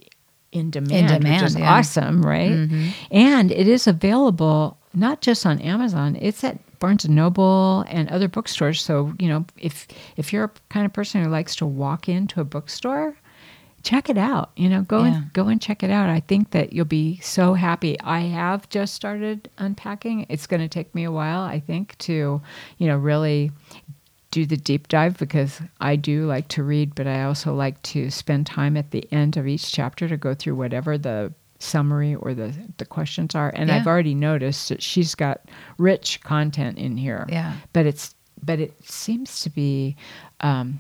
[0.52, 1.74] in demand, in demand, which is yeah.
[1.74, 2.52] awesome, right?
[2.52, 2.90] Mm-hmm.
[3.12, 6.18] And it is available not just on Amazon.
[6.20, 8.82] It's at Barnes and Noble and other bookstores.
[8.82, 12.42] So, you know, if if you're a kind of person who likes to walk into
[12.42, 13.16] a bookstore,
[13.88, 14.52] check it out.
[14.58, 15.16] You know, go Yeah.
[15.16, 16.10] and go and check it out.
[16.10, 18.00] I think that you'll be so happy.
[18.02, 20.26] I have just started unpacking.
[20.30, 22.42] It's going to take me a while, I think, to,
[22.80, 23.52] you know, really
[24.32, 28.10] do the deep dive because I do like to read, but I also like to
[28.12, 32.34] spend time at the end of each chapter to go through whatever the summary or
[32.36, 33.52] the the questions are.
[33.56, 33.78] And Yeah.
[33.78, 35.42] I've already noticed that she's got
[35.80, 37.26] rich content in here.
[37.30, 37.54] Yeah.
[37.74, 39.96] But it's but it seems to be
[40.42, 40.80] um,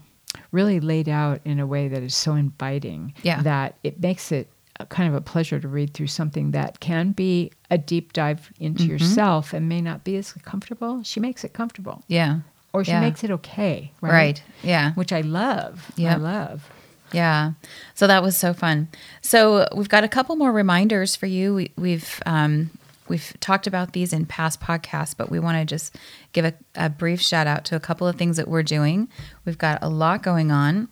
[0.52, 3.42] really laid out in a way that is so inviting Yeah.
[3.42, 4.50] that it makes it
[4.80, 8.52] a kind of a pleasure to read through something that can be a deep dive
[8.60, 8.92] into Mm-hmm.
[8.92, 11.02] yourself and may not be as comfortable.
[11.04, 12.40] She makes it comfortable Yeah.
[12.74, 13.02] or she Yeah.
[13.02, 14.12] makes it okay, right?
[14.12, 14.44] Right.
[14.62, 14.94] Yeah.
[14.94, 15.92] Which I love.
[16.00, 16.70] I love.
[17.12, 17.54] Yeah.
[17.96, 18.90] So that was so fun.
[19.22, 21.56] So we've got a couple more reminders for you.
[21.56, 22.70] We, we've um,
[23.08, 25.96] we've talked about these in past podcasts, but we want to just
[26.34, 29.10] give a, a brief shout out to a couple of things that we're doing.
[29.46, 30.90] We've got a lot going on.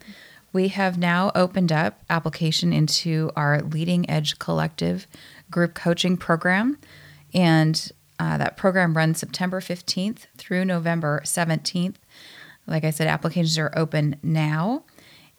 [0.53, 5.07] We have now opened up application into our Leading Edge Collective
[5.51, 6.77] group coaching program,
[7.33, 11.95] and uh, that program runs September 15th through November 17th.
[12.67, 14.83] Like I said, applications are open now.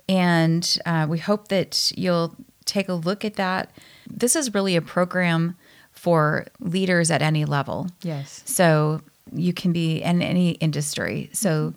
[0.08, 3.70] And uh, we hope that you'll take a look at that.
[4.08, 5.56] This is really a program
[5.96, 7.88] for leaders at any level.
[8.02, 8.42] Yes.
[8.46, 9.00] So
[9.32, 11.30] you can be in any industry.
[11.32, 11.74] So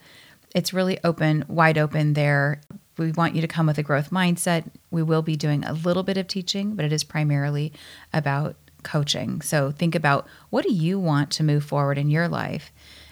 [0.54, 2.62] it's really open, wide open there.
[2.98, 4.70] We want you to come with a growth mindset.
[4.91, 7.74] We will be doing a little bit of teaching, but it is primarily
[8.14, 9.41] about coaching.
[9.41, 12.72] So think about what do you want to move forward in your life?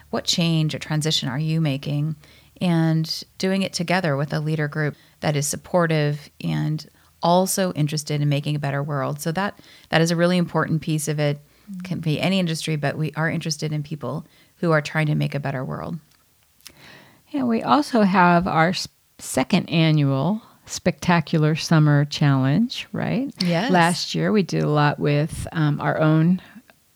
[0.09, 2.15] What change or transition are you making?
[2.59, 6.85] And doing it together with a leader group that is supportive and
[7.21, 9.19] also interested in making a better world.
[9.21, 11.39] So that that is a really important piece of it.
[11.83, 14.25] Can be any industry, but we are interested in people
[14.57, 15.99] who are trying to make a better world.
[17.29, 18.73] Yeah, we also have our
[19.19, 23.33] second annual spectacular summer challenge, right?
[23.43, 23.71] Yes.
[23.71, 26.41] Last year we did a lot with um, our own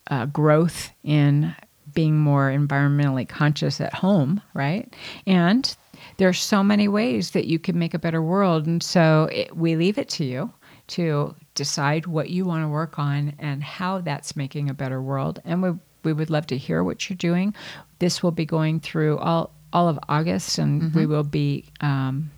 [0.07, 1.55] uh, growth in
[1.93, 4.93] being more environmentally conscious at home, right?
[5.25, 5.75] And
[6.17, 9.75] there's so many ways that you can make a better world, and so it, we
[9.75, 10.53] leave it to you
[10.87, 15.41] to decide what you want to work on and how that's making a better world.
[15.45, 15.71] And we
[16.03, 17.53] we would love to hear what you're doing.
[17.99, 22.31] This will be going through all all of August, and we will be um,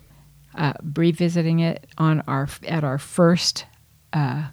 [0.55, 3.65] uh, revisiting it on our at our first
[4.13, 4.47] uh,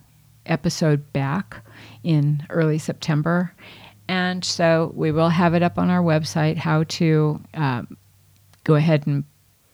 [0.47, 1.65] episode back
[2.03, 3.53] in early September.
[4.09, 7.97] And so we will have it up on our website how to um,
[8.71, 9.25] go ahead and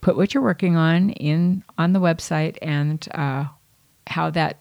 [0.01, 3.45] put what you're working on in on the website and uh,
[4.07, 4.59] how that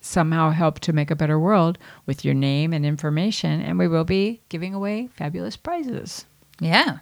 [0.00, 3.60] somehow helped to make a better world with your name and information.
[3.60, 6.26] And we will be giving away fabulous prizes.
[6.60, 6.98] Yeah.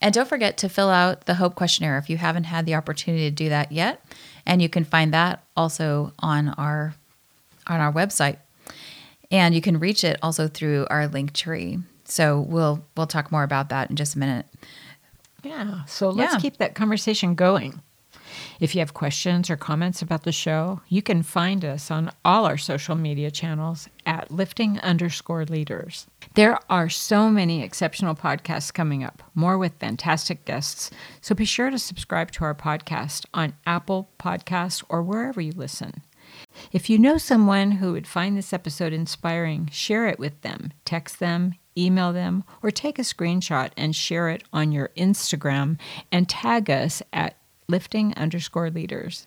[0.00, 3.28] And don't forget to fill out the Hope questionnaire if you haven't had the opportunity
[3.28, 4.04] to do that yet.
[4.46, 6.94] And you can find that also on our
[7.66, 8.36] on our website.
[9.32, 11.78] And you can reach it also through our link tree.
[12.04, 14.46] So we'll we'll talk more about that in just a minute.
[15.44, 15.84] Yeah.
[15.84, 16.40] So let's Yeah.
[16.40, 17.82] keep that conversation going.
[18.58, 22.46] If you have questions or comments about the show, you can find us on all
[22.46, 26.06] our social media channels at lifting underscore leaders.
[26.34, 30.90] There are so many exceptional podcasts coming up, more with fantastic guests.
[31.20, 36.02] So be sure to subscribe to our podcast on Apple Podcasts or wherever you listen.
[36.72, 40.72] If you know someone who would find this episode inspiring, share it with them.
[40.84, 45.78] Text them, email them, or take a screenshot and share it on your Instagram
[46.12, 47.36] and tag us at
[47.68, 49.26] lifting underscore leaders.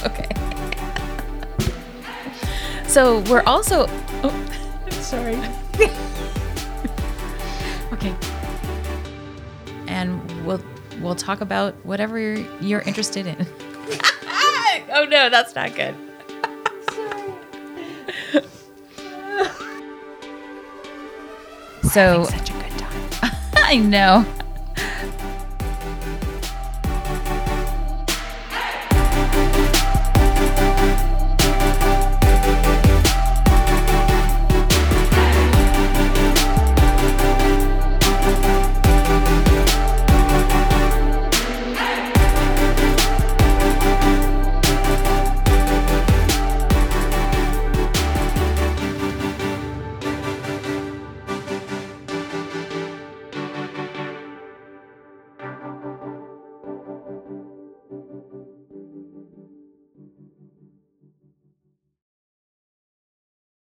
[0.05, 0.29] Okay.
[2.87, 3.87] so we're also.
[4.23, 4.33] Oh,
[4.91, 5.37] sorry.
[7.93, 8.15] okay
[9.89, 10.61] and we'll
[11.01, 13.35] we'll talk about whatever you're, you're interested in.
[14.91, 15.95] oh no, that's not good.
[21.91, 22.27] so
[23.65, 24.25] I know.